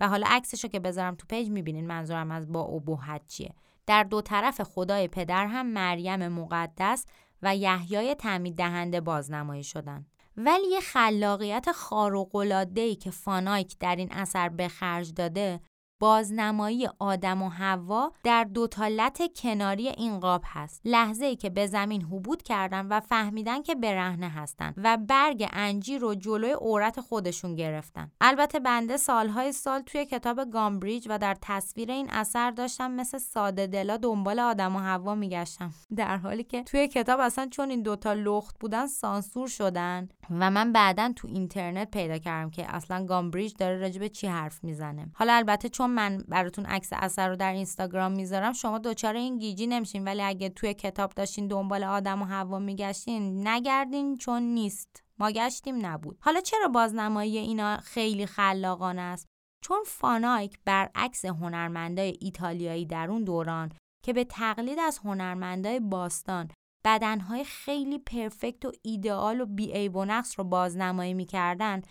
و 0.00 0.08
حالا 0.08 0.26
عکسش 0.30 0.64
رو 0.64 0.70
که 0.70 0.80
بذارم 0.80 1.14
تو 1.14 1.26
پیج 1.26 1.48
می‌بینین 1.48 1.86
منظورم 1.86 2.30
از 2.30 2.52
با 2.52 2.60
ابهت 2.60 3.26
چیه. 3.26 3.54
در 3.86 4.02
دو 4.02 4.20
طرف 4.22 4.62
خدای 4.62 5.08
پدر 5.08 5.46
هم 5.46 5.66
مریم 5.66 6.28
مقدس 6.28 7.06
و 7.42 7.56
یحیای 7.56 8.14
تعمید 8.14 8.56
دهنده 8.56 9.00
بازنمایی 9.00 9.64
شدن. 9.64 10.06
ولی 10.36 10.66
یه 10.66 10.80
خلاقیت 10.80 11.72
خارق‌العاده‌ای 11.72 12.94
که 12.94 13.10
فان 13.10 13.33
آیک 13.33 13.78
در 13.78 13.96
این 13.96 14.12
اثر 14.12 14.48
به 14.48 14.68
خرج 14.68 15.14
داده 15.14 15.60
بازنمایی 16.00 16.88
آدم 16.98 17.42
و 17.42 17.48
حوا 17.48 18.12
در 18.24 18.44
دو 18.44 18.68
لت 18.80 19.22
کناری 19.36 19.88
این 19.88 20.20
قاب 20.20 20.42
هست. 20.46 20.80
لحظه 20.84 21.24
ای 21.24 21.36
که 21.36 21.50
به 21.50 21.66
زمین 21.66 22.02
هبوط 22.02 22.42
کردن 22.42 22.86
و 22.86 23.00
فهمیدن 23.00 23.62
که 23.62 23.74
برهنه 23.74 24.28
هستن 24.28 24.74
و 24.76 24.96
برگ 24.96 25.48
انجیر 25.52 26.00
رو 26.00 26.14
جلوی 26.14 26.52
عورت 26.52 27.00
خودشون 27.00 27.54
گرفتن. 27.54 28.10
البته 28.20 28.60
بنده 28.60 28.96
سالهای 28.96 29.52
سال 29.52 29.80
توی 29.80 30.06
کتاب 30.06 30.50
گامبریچ 30.50 31.06
و 31.10 31.18
در 31.18 31.36
تصویر 31.42 31.90
این 31.90 32.10
اثر 32.10 32.50
داشتم 32.50 32.90
مثل 32.90 33.18
ساده 33.18 33.66
دلا 33.66 33.96
دنبال 33.96 34.40
آدم 34.40 34.76
و 34.76 34.78
حوا 34.78 35.14
میگشتم. 35.14 35.74
در 35.96 36.16
حالی 36.16 36.44
که 36.44 36.62
توی 36.62 36.88
کتاب 36.88 37.20
اصلا 37.20 37.48
چون 37.50 37.70
این 37.70 37.82
دوتا 37.82 38.12
لخت 38.12 38.58
بودن 38.58 38.86
سانسور 38.86 39.48
شدن 39.48 40.08
و 40.30 40.50
من 40.50 40.72
بعدا 40.72 41.12
تو 41.16 41.28
اینترنت 41.28 41.90
پیدا 41.90 42.18
کردم 42.18 42.50
که 42.50 42.74
اصلا 42.74 43.06
گامبریچ 43.06 43.54
داره 43.58 43.78
راجع 43.78 44.00
به 44.00 44.08
چی 44.08 44.26
حرف 44.26 44.64
می‌زنه. 44.64 45.10
حالا 45.14 45.32
البته 45.32 45.68
چون 45.68 45.83
من 45.90 46.24
براتون 46.28 46.66
عکس 46.66 46.88
اثر 46.92 47.28
رو 47.28 47.36
در 47.36 47.52
اینستاگرام 47.52 48.12
می‌ذارم 48.12 48.52
شما 48.52 48.78
دچار 48.78 49.14
این 49.14 49.38
گیجی 49.38 49.66
نمیشین. 49.66 50.04
ولی 50.04 50.22
اگه 50.22 50.48
توی 50.48 50.74
کتاب 50.74 51.12
داشتین 51.12 51.48
دنبال 51.48 51.84
آدم 51.84 52.22
و 52.22 52.24
حوا 52.24 52.58
میگشتین 52.58 53.48
نگردین 53.48 54.16
چون 54.16 54.42
نیست. 54.42 55.04
ما 55.18 55.30
گشتیم 55.30 55.86
نبود. 55.86 56.18
حالا 56.20 56.40
چرا 56.40 56.68
بازنمایی 56.68 57.38
اینا 57.38 57.76
خیلی 57.76 58.26
خلاقانه 58.26 59.02
است؟ 59.02 59.26
چون 59.64 59.78
فانایک 59.86 60.58
برعکس 60.64 61.24
هنرمندای 61.24 62.16
ایتالیایی 62.20 62.86
در 62.86 63.10
اون 63.10 63.24
دوران 63.24 63.72
که 64.04 64.12
به 64.12 64.24
تقلید 64.24 64.78
از 64.78 64.98
هنرمندای 64.98 65.80
باستان 65.80 66.50
بدنهای 66.84 67.44
خیلی 67.44 67.98
پرفکت 67.98 68.64
و 68.64 68.72
ایدئال 68.82 69.40
و 69.40 69.46
بیعیب 69.46 69.96
و 69.96 70.04
نقص 70.04 70.38
رو 70.38 70.44
بازنمایی 70.44 71.14
می‌کردن 71.14 71.82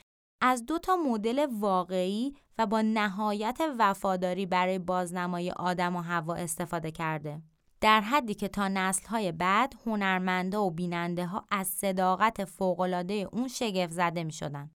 از 0.45 0.65
دو 0.65 0.79
تا 0.79 0.95
مدل 0.95 1.47
واقعی 1.59 2.35
و 2.57 2.65
با 2.65 2.81
نهایت 2.81 3.59
وفاداری 3.79 4.45
برای 4.45 4.79
بازنمای 4.79 5.51
آدم 5.51 5.95
و 5.95 6.01
هوا 6.01 6.35
استفاده 6.35 6.91
کرده. 6.91 7.41
در 7.81 8.01
حدی 8.01 8.33
که 8.33 8.47
تا 8.47 8.67
نسلهای 8.67 9.31
بعد 9.31 9.73
هنرمنده 9.85 10.57
و 10.57 10.69
بیننده 10.69 11.25
ها 11.25 11.45
از 11.51 11.67
صداقت 11.67 12.45
فوقالعاده 12.45 13.13
اون 13.13 13.47
شگفت 13.47 13.91
زده 13.91 14.23
می 14.23 14.31
شدن. 14.31 14.71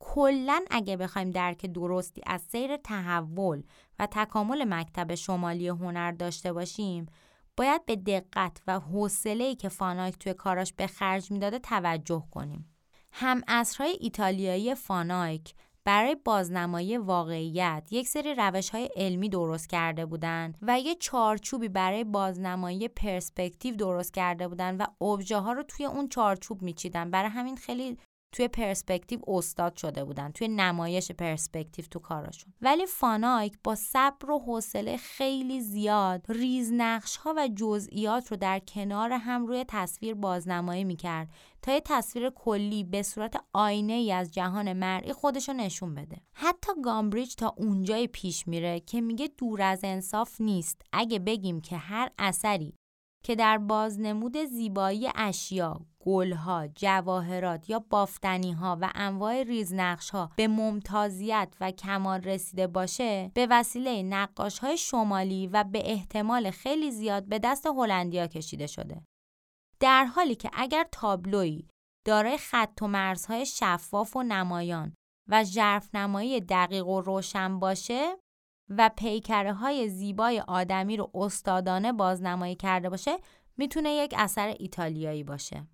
کلا 0.00 0.64
اگه 0.70 0.96
بخوایم 0.96 1.30
درک 1.30 1.66
درستی 1.66 2.22
از 2.26 2.42
سیر 2.42 2.76
تحول 2.76 3.62
و 3.98 4.06
تکامل 4.06 4.64
مکتب 4.68 5.14
شمالی 5.14 5.68
هنر 5.68 6.12
داشته 6.12 6.52
باشیم 6.52 7.06
باید 7.56 7.86
به 7.86 7.96
دقت 7.96 8.62
و 8.66 8.80
حوصله‌ای 8.80 9.54
که 9.54 9.68
فان 9.68 9.85
آیک 9.85 10.18
توی 10.18 10.34
کاراش 10.34 10.72
به 10.72 10.86
خرج 10.86 11.30
می‌داده 11.30 11.58
توجه 11.58 12.24
کنیم. 12.30 12.75
هم 13.18 13.42
ایتالیایی 14.00 14.74
فان 14.74 15.01
آیک 15.01 15.54
برای 15.84 16.14
بازنمایی 16.14 16.96
واقعیت 16.96 17.88
یک 17.90 18.08
سری 18.08 18.34
روش 18.34 18.70
های 18.70 18.90
علمی 18.96 19.28
درست 19.28 19.68
کرده 19.68 20.06
بودند 20.06 20.58
و 20.62 20.80
یه 20.80 20.94
چارچوبی 20.94 21.68
برای 21.68 22.04
بازنمایی 22.04 22.88
پرسپکتیو 22.88 23.76
درست 23.76 24.14
کرده 24.14 24.48
بودن 24.48 24.76
و 24.76 25.04
ابژه 25.04 25.36
ها 25.36 25.52
رو 25.52 25.62
توی 25.62 25.86
اون 25.86 26.08
چارچوب 26.08 26.62
میچیدن. 26.62 27.10
برای 27.10 27.30
همین 27.30 27.56
خیلی 27.56 27.98
توی 28.36 28.48
پرسپکتیو 28.48 29.18
استاد 29.28 29.76
شده 29.76 30.04
بودن 30.04 30.30
توی 30.30 30.48
نمایش 30.48 31.12
پرسپکتیو 31.12 31.84
تو 31.90 31.98
کاراشون. 31.98 32.52
ولی 32.60 32.86
فان 32.86 33.10
آیک 33.10 33.58
با 33.64 33.74
صبر 33.74 34.30
و 34.30 34.38
حوصله 34.38 34.96
خیلی 34.96 35.60
زیاد 35.60 36.24
ریزنقش 36.28 37.16
ها 37.16 37.34
و 37.36 37.48
جزئیات 37.56 38.30
رو 38.30 38.36
در 38.36 38.58
کنار 38.58 39.12
هم 39.12 39.46
روی 39.46 39.64
تصویر 39.68 40.14
بازنمایی 40.14 40.84
می‌کرد 40.84 41.28
تا 41.62 41.72
یه 41.72 41.80
تصویر 41.84 42.30
کلی 42.30 42.84
به 42.84 43.02
صورت 43.02 43.44
آینه 43.52 43.92
ای 43.92 44.12
از 44.12 44.32
جهان 44.32 44.72
مرئی 44.72 45.12
خودشو 45.12 45.52
نشون 45.52 45.94
بده. 45.94 46.16
حتی 46.32 46.72
گامبریج 46.84 47.34
تا 47.34 47.54
اونجای 47.58 48.06
پیش 48.06 48.48
میره 48.48 48.80
که 48.80 49.00
میگه 49.00 49.28
دور 49.38 49.62
از 49.62 49.80
انصاف 49.84 50.40
نیست. 50.40 50.82
اگه 50.92 51.18
بگیم 51.18 51.60
که 51.60 51.76
هر 51.76 52.10
اثری 52.18 52.74
که 53.26 53.34
در 53.36 53.58
بازنمود 53.58 54.44
زیبایی 54.44 55.08
اشیا، 55.14 55.80
گلها، 56.00 56.66
جواهرات 56.66 57.70
یا 57.70 57.78
بافتنیها 57.78 58.78
و 58.80 58.90
انواع 58.94 59.42
ریزنقشها 59.42 60.30
به 60.36 60.48
ممتازیت 60.48 61.54
و 61.60 61.70
کمال 61.70 62.22
رسیده 62.22 62.66
باشه 62.66 63.30
به 63.34 63.46
وسیله 63.50 64.02
نقاش 64.02 64.58
های 64.58 64.76
شمالی 64.76 65.46
و 65.46 65.64
به 65.64 65.90
احتمال 65.90 66.50
خیلی 66.50 66.90
زیاد 66.90 67.24
به 67.24 67.38
دست 67.38 67.66
هلندیا 67.66 68.26
کشیده 68.26 68.66
شده. 68.66 69.02
در 69.80 70.04
حالی 70.04 70.34
که 70.34 70.50
اگر 70.52 70.86
تابلویی 70.92 71.68
دارای 72.06 72.38
خط 72.38 72.78
و 72.82 72.86
مرزهای 72.86 73.46
شفاف 73.46 74.16
و 74.16 74.22
نمایان 74.22 74.94
و 75.28 75.44
ژرف 75.44 75.94
نمایی 75.94 76.40
دقیق 76.40 76.86
و 76.86 77.00
روشن 77.00 77.58
باشه 77.58 78.16
و 78.68 78.90
پیکره 78.96 79.52
های 79.52 79.88
زیبای 79.88 80.40
آدمی 80.40 80.96
رو 80.96 81.10
استادانه 81.14 81.92
بازنمایی 81.92 82.54
کرده 82.54 82.90
باشه 82.90 83.18
می‌تونه 83.56 83.90
یک 83.90 84.14
اثر 84.18 84.56
ایتالیایی 84.58 85.24
باشه. 85.24 85.66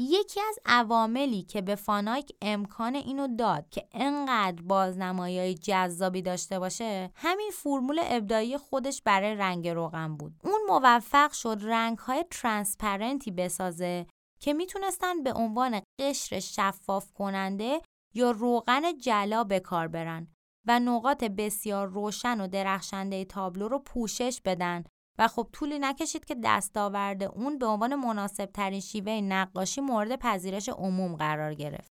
یکی 0.00 0.40
از 0.40 0.58
عواملی 0.66 1.42
که 1.42 1.62
به 1.62 1.74
فان 1.74 1.93
آیک 1.93 2.32
امکان 2.42 2.94
اینو 2.94 3.36
داد 3.36 3.68
که 3.70 3.88
انقدر 3.92 4.62
بازنمایی 4.62 5.54
جذابی 5.54 6.22
داشته 6.22 6.58
باشه 6.58 7.10
همین 7.14 7.50
فرمول 7.54 8.00
ابداعی 8.02 8.58
خودش 8.58 9.02
برای 9.02 9.34
رنگ 9.34 9.68
روغن 9.68 10.16
بود 10.16 10.40
اون 10.44 10.60
موفق 10.68 11.32
شد 11.32 11.58
رنگ 11.62 11.98
های 11.98 12.24
transparent 12.30 13.22
ی 13.22 13.30
بسازه 13.30 14.06
که 14.40 14.52
می‌تونستن 14.52 15.22
به 15.22 15.32
عنوان 15.32 15.80
قشر 15.98 16.40
شفاف 16.40 17.12
کننده 17.12 17.80
یا 18.14 18.30
روغن 18.30 18.98
جلا 18.98 19.44
به 19.44 19.60
کار 19.60 19.88
برن 19.88 20.28
و 20.66 20.80
نقاط 20.80 21.24
بسیار 21.24 21.88
روشن 21.88 22.40
و 22.40 22.46
درخشنده 22.46 23.24
تابلو 23.24 23.68
رو 23.68 23.78
پوشش 23.78 24.40
بدن 24.44 24.84
و 25.18 25.28
خب 25.28 25.48
طولی 25.52 25.78
نکشید 25.78 26.24
که 26.24 26.36
دستاورد 26.44 27.22
اون 27.22 27.58
به 27.58 27.66
عنوان 27.66 27.94
مناسب 27.94 28.46
ترین 28.46 28.80
شیوه 28.80 29.12
نقاشی 29.12 29.80
مورد 29.80 30.16
پذیرش 30.16 30.68
عموم 30.68 31.16
قرار 31.16 31.54
گرفت. 31.54 31.97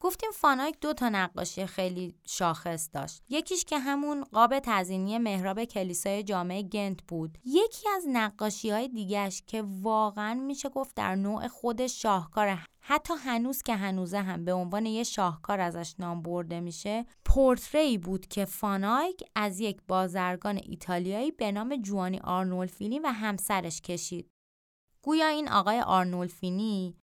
گفتیم 0.00 0.30
فان 0.34 0.49
آیک 0.49 0.80
دو 0.80 0.92
تا 0.92 1.08
نقاشی 1.08 1.66
خیلی 1.66 2.14
شاخص 2.26 2.88
داشت. 2.92 3.22
یکیش 3.28 3.64
که 3.64 3.78
همون 3.78 4.24
قاب 4.24 4.58
تزئینی 4.58 5.18
محراب 5.18 5.64
کلیسای 5.64 6.22
جامعه 6.22 6.62
گنت 6.62 7.02
بود. 7.02 7.38
یکی 7.44 7.88
از 7.96 8.04
نقاشی 8.08 8.70
های 8.70 8.88
دیگهش 8.88 9.42
که 9.46 9.64
واقعا 9.82 10.34
میشه 10.34 10.68
گفت 10.68 10.94
در 10.94 11.14
نوع 11.14 11.48
خودش 11.48 12.02
شاهکار 12.02 12.58
حتی 12.80 13.14
هنوز 13.14 13.62
که 13.62 13.74
هنوزه 13.74 14.18
هم 14.18 14.44
به 14.44 14.52
عنوان 14.52 14.86
یه 14.86 15.02
شاهکار 15.02 15.60
ازش 15.60 15.94
نام 15.98 16.22
برده 16.22 16.60
میشه 16.60 17.06
پرتره‌ای 17.24 17.98
بود 17.98 18.26
که 18.26 18.44
فان 18.44 18.70
آیک 18.70 19.22
از 19.34 19.60
یک 19.60 19.80
بازرگان 19.88 20.60
ایتالیایی 20.64 21.30
به 21.30 21.52
نام 21.52 21.76
جووانی 21.76 22.18
آرنولفینی 22.18 22.98
و 22.98 23.06
همسرش 23.06 23.80
کشید 23.80 24.30
گویا 25.02 25.28
این 25.28 25.48
آقای 25.48 25.80
آرنولفینی 25.80 26.96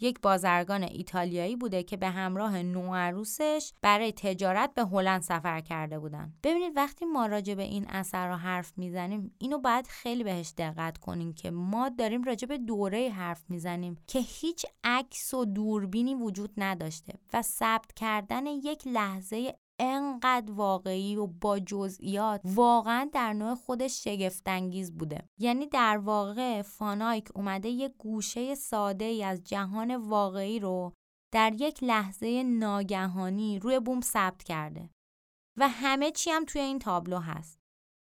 یک 0.00 0.20
بازرگان 0.20 0.82
ایتالیایی 0.82 1.56
بوده 1.56 1.82
که 1.82 1.96
به 1.96 2.08
همراه 2.08 2.62
نوعروسش 2.62 3.72
برای 3.82 4.12
تجارت 4.12 4.74
به 4.74 4.82
هلند 4.82 5.22
سفر 5.22 5.60
کرده 5.60 5.98
بودن 5.98 6.32
ببینید 6.42 6.76
وقتی 6.76 7.04
ما 7.04 7.26
راجع 7.26 7.54
به 7.54 7.62
این 7.62 7.86
اثر 7.88 8.28
رو 8.28 8.34
حرف 8.34 8.72
می‌زنیم 8.76 9.34
اینو 9.38 9.58
باید 9.58 9.86
خیلی 9.86 10.24
بهش 10.24 10.52
دقت 10.58 10.98
کنیم 10.98 11.32
که 11.32 11.50
ما 11.50 11.88
داریم 11.88 12.22
راجع 12.22 12.48
به 12.48 12.58
دوره 12.58 13.10
حرف 13.10 13.44
می‌زنیم 13.48 13.98
که 14.06 14.18
هیچ 14.18 14.66
عکس 14.84 15.34
و 15.34 15.44
دوربینی 15.44 16.14
وجود 16.14 16.50
نداشته 16.56 17.12
و 17.32 17.42
ثبت 17.42 17.92
کردن 17.92 18.46
یک 18.46 18.86
لحظه 18.86 19.54
انقدر 19.80 20.52
واقعی 20.52 21.16
و 21.16 21.26
با 21.26 21.58
جزئیات 21.58 22.40
واقعا 22.44 23.10
در 23.12 23.32
نوع 23.32 23.54
خودش 23.54 24.04
شگفتانگیز 24.04 24.98
بوده. 24.98 25.28
یعنی 25.38 25.66
در 25.66 25.98
واقع 25.98 26.62
فانایک 26.62 27.28
اومده 27.34 27.68
یک 27.68 27.92
گوشه 27.98 28.54
ساده 28.54 29.04
ای 29.04 29.24
از 29.24 29.44
جهان 29.44 29.96
واقعی 29.96 30.60
رو 30.60 30.92
در 31.32 31.52
یک 31.58 31.78
لحظه 31.82 32.42
ناگهانی 32.42 33.58
روی 33.58 33.80
بوم 33.80 34.00
ثبت 34.00 34.42
کرده 34.42 34.90
و 35.58 35.68
همه 35.68 36.10
چی 36.10 36.30
هم 36.30 36.44
توی 36.44 36.60
این 36.60 36.78
تابلو 36.78 37.18
هست. 37.18 37.60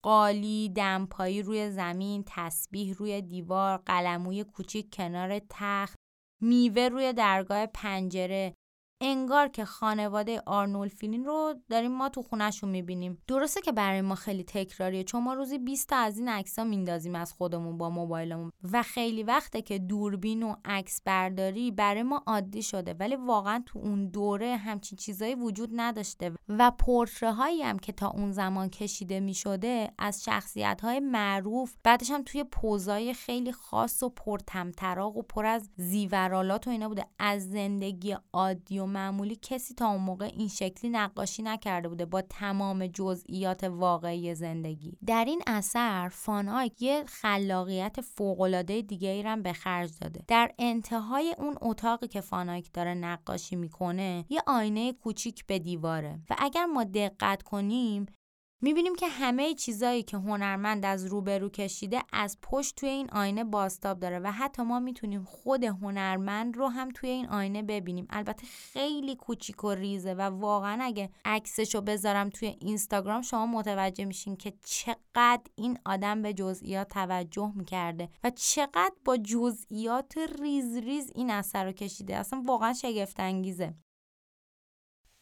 قالی، 0.04 0.70
دمپایی 0.70 1.42
روی 1.42 1.72
زمین، 1.72 2.24
تسبیح 2.28 2.94
روی 2.94 3.22
دیوار، 3.22 3.78
قلموی 3.78 4.44
کوچیک 4.44 4.96
کنار 4.96 5.42
تخت، 5.50 5.96
میوه 6.42 6.88
روی 6.88 7.14
درگاه 7.14 7.66
پنجره، 7.66 8.54
انگار 9.02 9.48
که 9.48 9.66
خانواده 9.66 10.42
آرنولفینین 10.46 11.26
رو 11.26 11.54
داریم 11.70 11.92
ما 11.92 12.10
تو 12.10 12.22
خونهشون 12.22 12.70
می‌بینیم. 12.70 13.22
درسته 13.28 13.62
که 13.62 13.72
برای 13.72 14.02
ما 14.02 14.16
خیلی 14.16 14.44
تکراریه. 14.44 15.04
چون 15.04 15.24
ما 15.24 15.34
روزی 15.34 15.58
20 15.58 15.90
تا 15.90 15.96
از 15.96 16.18
این 16.18 16.30
عکس 16.30 16.60
ها 16.60 16.66
میندازیم 16.66 17.16
از 17.16 17.34
خودمون 17.34 17.78
با 17.78 17.90
موبایلمون. 17.90 18.52
و 18.72 18.84
خیلی 18.84 19.24
وقته 19.24 19.62
که 19.62 19.80
دوربین 19.80 20.44
و 20.44 20.56
عکس 20.66 21.02
برداری 21.06 21.72
برای 21.72 22.04
ما 22.04 22.24
عادی 22.28 22.64
شده. 22.64 22.94
ولی 22.94 23.16
واقعا 23.16 23.64
تو 23.66 23.80
اون 23.80 24.08
دوره 24.08 24.56
همچین 24.56 24.98
چیزایی 24.98 25.36
وجود 25.36 25.70
نداشته. 25.76 26.32
و 26.50 26.72
پورتره 26.72 27.32
هایی 27.32 27.62
هم 27.62 27.80
که 27.80 27.92
تا 27.92 28.08
اون 28.08 28.32
زمان 28.32 28.70
کشیده 28.70 29.20
می‌شده 29.20 29.92
از 29.98 30.24
شخصیت 30.24 30.82
های 30.84 31.00
معروف 31.00 31.76
بعدش 31.84 32.12
هم 32.12 32.24
توی 32.24 32.44
پوزای 32.44 33.14
خیلی 33.14 33.52
خاص 33.52 34.04
و 34.04 34.10
پرتمطراق 34.10 35.18
و 35.18 35.22
پر 35.22 35.46
از 35.46 35.70
زیورالات 35.78 36.68
و 36.68 36.70
اینا 36.70 36.88
بوده. 36.88 37.06
از 37.20 37.50
زندگی 37.50 38.18
عادی 38.34 38.80
و 38.80 38.89
معمولی 38.90 39.40
کسی 39.42 39.74
تا 39.74 39.88
اون 39.88 40.02
موقع 40.02 40.26
این 40.26 40.48
شکلی 40.48 40.92
نقاشی 40.92 41.44
نکرده 41.44 41.90
بوده 41.90 42.06
با 42.06 42.22
تمام 42.22 42.88
جزئیات 42.88 43.64
واقعی 43.64 44.36
زندگی. 44.36 44.98
در 45.06 45.26
این 45.26 45.42
اثر 45.48 46.10
فانایک 46.10 46.82
یه 46.82 47.04
خلاقیت 47.08 48.02
فوقالعاده 48.02 48.82
دیگه 48.82 49.10
ای 49.10 49.24
به 49.44 49.54
خرج 49.54 49.92
داده. 50.02 50.24
در 50.28 50.52
انتهای 50.60 51.36
اون 51.38 51.56
اتاقی 51.62 52.08
که 52.08 52.22
فان 52.22 52.38
آیک 52.38 52.70
داره 52.74 52.94
نقاشی 52.94 53.56
می‌کنه 53.56 54.26
یه 54.30 54.42
آینه 54.48 54.94
کوچیک 54.94 55.46
به 55.46 55.60
دیواره. 55.60 56.20
و 56.30 56.36
اگر 56.38 56.66
ما 56.66 56.84
دقت 56.84 57.44
کنیم 57.44 58.06
می‌بینیم 58.62 58.96
که 58.96 59.08
همه 59.08 59.54
چیزایی 59.54 60.04
که 60.04 60.18
هنرمند 60.18 60.86
از 60.86 61.06
روبرو 61.06 61.50
کشیده 61.50 62.04
از 62.14 62.38
پشت 62.42 62.76
توی 62.76 62.90
این 62.90 63.10
آینه 63.10 63.44
بازتاب 63.44 64.00
داره 64.00 64.20
و 64.20 64.32
حتی 64.32 64.62
ما 64.62 64.80
می‌تونیم 64.80 65.24
خود 65.24 65.64
هنرمند 65.64 66.58
رو 66.58 66.68
هم 66.68 66.90
توی 66.90 67.10
این 67.10 67.30
آینه 67.30 67.62
ببینیم. 67.62 68.08
البته 68.10 68.48
خیلی 68.48 69.16
کوچیک 69.16 69.64
و 69.64 69.72
ریزه 69.72 70.14
و 70.14 70.22
واقعا 70.22 70.84
اگه 70.84 71.10
عکسش 71.26 71.76
رو 71.76 71.82
بذارم 71.82 72.30
توی 72.30 72.56
اینستاگرام 72.62 73.22
شما 73.22 73.46
متوجه 73.46 74.06
میشین 74.06 74.36
که 74.36 74.54
چقدر 74.64 75.42
این 75.56 75.80
آدم 75.86 76.22
به 76.22 76.34
جزئیات 76.34 76.88
توجه 76.88 77.52
می‌کرده 77.56 78.10
و 78.24 78.30
چقدر 78.30 78.96
با 79.06 79.18
جزئیات 79.18 80.18
ریز 80.42 80.78
ریز 80.78 81.12
این 81.16 81.30
اثر 81.30 81.66
رو 81.66 81.72
کشیده. 81.72 82.16
اصلا 82.16 82.44
واقعا 82.46 82.74
شگفت 82.74 83.20
انگیزه 83.20 83.74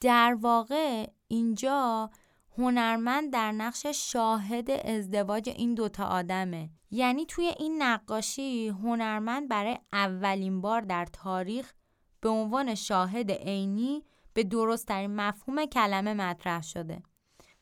در 0.02 0.38
واقع 0.42 1.10
اینجا 1.28 2.10
هنرمند 2.58 3.34
در 3.34 3.52
نقش 3.52 3.86
شاهد 3.86 4.72
ازدواج 4.72 5.50
این 5.50 5.74
دوتا 5.74 6.06
آدمه. 6.06 6.70
یعنی 6.92 7.26
توی 7.26 7.46
این 7.60 7.84
نقاشی 7.84 8.68
هنرمند 8.68 9.50
برای 9.50 9.78
اولین 9.94 10.62
بار 10.62 10.82
در 10.82 11.06
تاریخ 11.06 11.74
به 12.22 12.30
عنوان 12.30 12.76
شاهد 12.76 13.32
عینی 13.32 14.04
به 14.34 14.44
درستترین 14.44 15.16
مفهوم 15.16 15.66
کلمه 15.66 16.14
مطرح 16.14 16.62
شده 16.62 17.04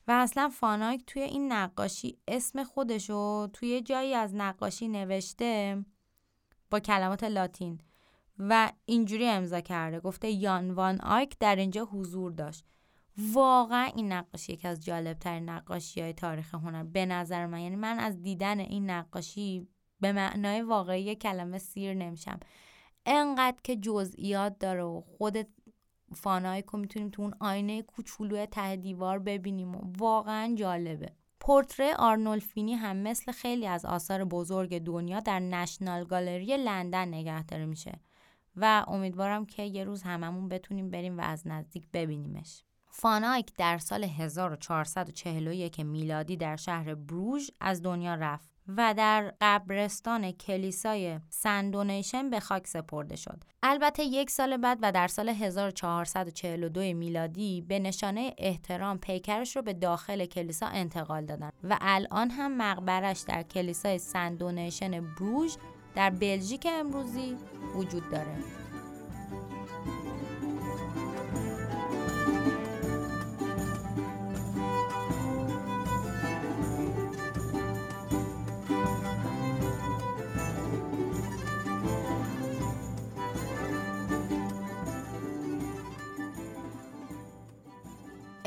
و 0.08 0.12
اصلا 0.12 0.50
فانایک 0.50 1.06
توی 1.06 1.22
این 1.22 1.52
نقاشی 1.52 2.18
اسم 2.28 2.64
خودشو 2.64 3.48
توی 3.54 3.82
جایی 3.82 4.14
از 4.14 4.36
نقاشی 4.36 4.88
نوشته 4.88 5.86
با 6.72 6.80
کلمات 6.80 7.24
لاتین 7.24 7.80
و 8.40 8.72
اینجوری 8.86 9.28
امضا 9.28 9.62
کرده. 9.62 10.00
گفته 10.00 10.32
یان 10.32 10.72
فان 10.72 11.02
آیک 11.02 11.36
در 11.40 11.56
اینجا 11.56 11.86
حضور 11.86 12.32
داشت. 12.32 12.66
واقعا 13.18 13.84
این 13.96 14.12
نقاشی 14.12 14.54
یکی 14.54 14.68
از 14.68 14.86
جالب 14.86 15.20
ترین 15.20 15.50
نقاشی 15.50 16.02
های 16.02 16.14
تاریخ 16.14 16.56
هنر. 16.56 16.84
به 16.84 17.06
نظر 17.06 17.46
من 17.46 17.60
یعنی 17.60 17.76
من 17.76 18.00
از 18.00 18.22
دیدن 18.22 18.60
این 18.60 18.90
نقاشی 18.90 19.68
به 20.00 20.12
معنای 20.12 20.62
واقعی 20.62 21.16
کلمه 21.16 21.58
سیر 21.58 21.94
نمیشم. 21.94 22.40
انقدر 23.06 23.58
که 23.64 23.76
جزئیات 23.76 24.60
داره 24.60 24.84
و 24.84 25.02
خود 25.02 25.48
فان 26.16 26.34
آیکو 26.34 26.78
می‌تونیم 26.78 27.10
تو 27.10 27.22
اون 27.22 27.34
آینه 27.40 27.82
کوچولو 27.82 28.46
ته 28.46 28.76
دیوار 28.76 29.20
ببینیم 29.20 29.76
و 29.76 29.80
واقعا 29.98 30.56
جالبه. 30.56 31.12
پرتره‌ی 31.40 31.92
آرنولفینی 31.92 32.74
هم 32.74 32.98
مثل 32.98 33.32
خیلی 33.32 33.68
از 33.68 33.86
آثار 33.86 34.24
بزرگ 34.24 34.80
دنیا 34.80 35.20
در 35.20 35.40
نشنال 35.40 36.04
گالری 36.04 36.58
لندن 36.58 37.08
نگهداری 37.08 37.66
میشه. 37.66 38.00
و 38.56 38.86
امیدوارم 38.88 39.46
که 39.46 39.64
یه 39.64 39.84
روز 39.84 40.04
هممون 40.04 40.50
بتونیم 40.50 40.90
بریم 40.90 41.18
و 41.18 41.22
از 41.22 41.48
نزدیک 41.48 41.88
ببینیمش. 41.94 42.65
فان 42.98 43.16
آیک 43.16 43.52
در 43.58 43.78
سال 43.78 44.04
1441 44.04 45.80
میلادی 45.80 46.38
در 46.38 46.56
شهر 46.56 46.96
بروژ 46.96 47.50
از 47.62 47.82
دنیا 47.82 48.16
رفت 48.16 48.50
و 48.68 48.94
در 48.98 49.34
قبرستان 49.42 50.32
کلیسای 50.32 51.20
سن 51.30 51.52
دونیشن 51.52 52.30
به 52.30 52.40
خاک 52.40 52.68
سپرده 52.68 53.16
شد. 53.16 53.44
البته 53.64 54.04
یک 54.04 54.30
سال 54.30 54.58
بعد 54.58 54.80
و 54.82 54.92
در 54.92 55.08
سال 55.08 55.30
1442 55.30 56.82
میلادی 56.82 57.62
به 57.62 57.80
نشانه 57.80 58.34
احترام 58.38 58.98
پیکرش 58.98 59.56
رو 59.56 59.62
به 59.62 59.74
داخل 59.74 60.26
کلیسا 60.26 60.68
انتقال 60.68 61.26
دادن 61.26 61.50
و 61.64 61.78
الان 61.82 62.30
هم 62.30 62.58
مقبرش 62.58 63.20
در 63.20 63.44
کلیسای 63.44 63.98
سن 63.98 64.24
دونیشن 64.24 65.16
بروژ 65.16 65.56
در 65.96 66.10
بلژیک 66.10 66.68
امروزی 66.72 67.38
وجود 67.76 68.10
داره. 68.10 68.65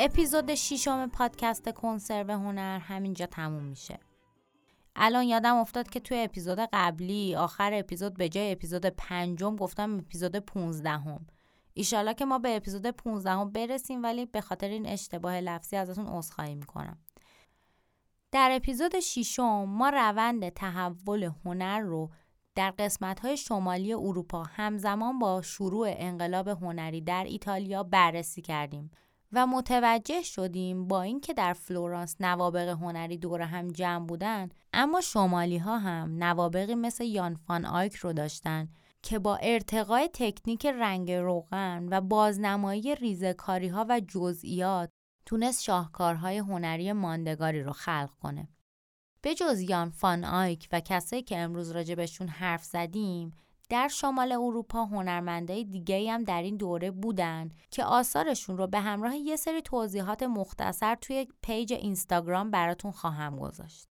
اپیزود 0.00 0.54
ششم 0.54 1.06
پادکست 1.08 1.72
کنسرو 1.72 2.30
هنر 2.30 2.78
همینجا 2.78 3.26
تموم 3.26 3.62
میشه. 3.62 3.98
الان 4.96 5.24
یادم 5.24 5.56
افتاد 5.56 5.90
که 5.90 6.00
توی 6.00 6.18
اپیزود 6.18 6.58
قبلی 6.72 7.36
آخر 7.36 7.74
اپیزود 7.74 8.14
به 8.14 8.28
جای 8.28 8.52
اپیزود 8.52 8.86
پنجم 8.86 9.56
گفتم 9.56 9.98
اپیزود 9.98 10.36
پونزدهم. 10.36 11.26
ایشالا 11.74 12.12
که 12.12 12.24
ما 12.24 12.38
به 12.38 12.56
اپیزود 12.56 12.86
پونزدهم 12.86 13.50
برسیم 13.50 14.02
ولی 14.02 14.26
به 14.26 14.40
خاطر 14.40 14.68
این 14.68 14.86
اشتباه 14.86 15.40
لفظی 15.40 15.76
ازتون 15.76 16.06
عذرخواهی 16.06 16.54
می‌کنم. 16.54 16.98
در 18.32 18.50
اپیزود 18.52 19.00
ششم 19.00 19.64
ما 19.64 19.88
روند 19.88 20.48
تحول 20.48 21.30
هنر 21.44 21.80
رو 21.80 22.10
در 22.54 22.70
قسمت 22.70 23.34
شمالی 23.34 23.92
اروپا 23.92 24.42
همزمان 24.42 25.18
با 25.18 25.42
شروع 25.42 25.86
انقلاب 25.90 26.48
هنری 26.48 27.00
در 27.00 27.24
ایتالیا 27.24 27.82
بررسی 27.82 28.42
کردیم. 28.42 28.90
و 29.32 29.46
متوجه 29.46 30.22
شدیم 30.22 30.88
با 30.88 31.02
اینکه 31.02 31.34
در 31.34 31.52
فلورانس 31.52 32.16
نوابق 32.20 32.68
هنری 32.68 33.16
دور 33.16 33.40
هم 33.40 33.68
جمع 33.68 34.06
بودن 34.06 34.48
اما 34.72 35.00
شمالی 35.00 35.58
ها 35.58 35.78
هم 35.78 36.24
نوابقی 36.24 36.74
مثل 36.74 37.04
یان 37.04 37.34
فان 37.34 37.64
آیک 37.64 37.94
رو 37.94 38.12
داشتن 38.12 38.68
که 39.02 39.18
با 39.18 39.36
ارتقای 39.36 40.10
تکنیک 40.14 40.66
رنگ 40.66 41.12
روغن 41.12 41.88
و 41.90 42.00
بازنمایی 42.00 42.94
ریزکاری 42.94 43.68
ها 43.68 43.86
و 43.88 44.00
جزئیات 44.00 44.90
تونست 45.26 45.62
شاهکارهای 45.62 46.38
هنری 46.38 46.92
ماندگاری 46.92 47.62
رو 47.62 47.72
خلق 47.72 48.10
کنه. 48.22 48.48
به 49.22 49.34
جز 49.34 49.60
یان 49.60 49.90
فان 49.90 50.24
آیک 50.24 50.68
و 50.72 50.80
کسایی 50.80 51.22
که 51.22 51.38
امروز 51.38 51.70
راجع 51.70 51.90
بهشون 51.90 52.28
حرف 52.28 52.64
زدیم 52.64 53.32
در 53.68 53.88
شمال 53.88 54.32
اروپا 54.32 54.84
هنرمندای 54.84 55.64
دیگه 55.64 56.12
هم 56.12 56.24
در 56.24 56.42
این 56.42 56.56
دوره 56.56 56.90
بودن 56.90 57.50
که 57.70 57.84
آثارشون 57.84 58.58
رو 58.58 58.66
به 58.66 58.80
همراه 58.80 59.16
یه 59.16 59.36
سری 59.36 59.62
توضیحات 59.62 60.22
مختصر 60.22 60.94
توی 60.94 61.28
page 61.42 61.72
اینستاگرام 61.72 62.50
براتون 62.50 62.90
خواهم 62.90 63.38
گذاشت. 63.38 63.88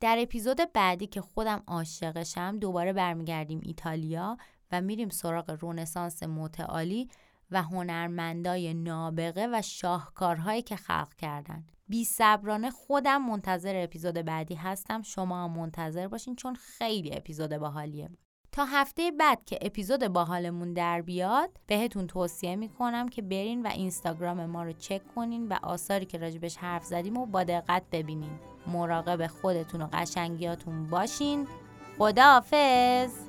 در 0.00 0.16
اپیزود 0.18 0.60
بعدی 0.72 1.06
که 1.06 1.20
خودم 1.20 1.62
عاشقشم 1.66 2.58
دوباره 2.58 2.92
برمیگردیم 2.92 3.60
ایتالیا 3.62 4.36
و 4.72 4.80
میریم 4.80 5.08
سراغ 5.08 5.50
رونسانس 5.60 6.22
متعالی 6.22 7.08
و 7.50 7.62
هنرمندای 7.62 8.74
نابغه 8.74 9.48
و 9.52 9.62
شاهکارهایی 9.62 10.62
که 10.62 10.76
خلق 10.76 11.14
کردن. 11.14 11.66
بی 11.88 12.04
صبرانه 12.04 12.70
خودم 12.70 13.22
منتظر 13.22 13.82
اپیزود 13.84 14.14
بعدی 14.14 14.54
هستم. 14.54 15.02
شما 15.02 15.44
هم 15.44 15.50
منتظر 15.50 16.08
باشین 16.08 16.36
چون 16.36 16.54
خیلی 16.54 17.16
اپیزود 17.16 17.56
باحالیه. 17.56 18.10
تا 18.54 18.64
هفته 18.64 19.10
بعد 19.10 19.44
که 19.44 19.58
اپیزود 19.62 20.08
باحالمون 20.08 20.72
در 20.72 21.00
بیاد 21.00 21.50
بهتون 21.66 22.06
توصیه 22.06 22.56
می‌کنم 22.56 23.08
که 23.08 23.22
برین 23.22 23.62
و 23.62 23.68
اینستاگرام 23.68 24.46
ما 24.46 24.62
رو 24.62 24.72
چک 24.72 25.00
کنین 25.14 25.48
و 25.48 25.58
آثاری 25.62 26.06
که 26.06 26.18
راجبش 26.18 26.56
حرف 26.56 26.84
زدیم 26.84 27.16
و 27.16 27.26
با 27.26 27.44
دقت 27.44 27.82
ببینین. 27.92 28.38
مراقب 28.66 29.26
خودتون 29.26 29.82
و 29.82 29.88
قشنگیاتون 29.92 30.90
باشین. 30.90 31.46
خداحافظ! 31.98 33.23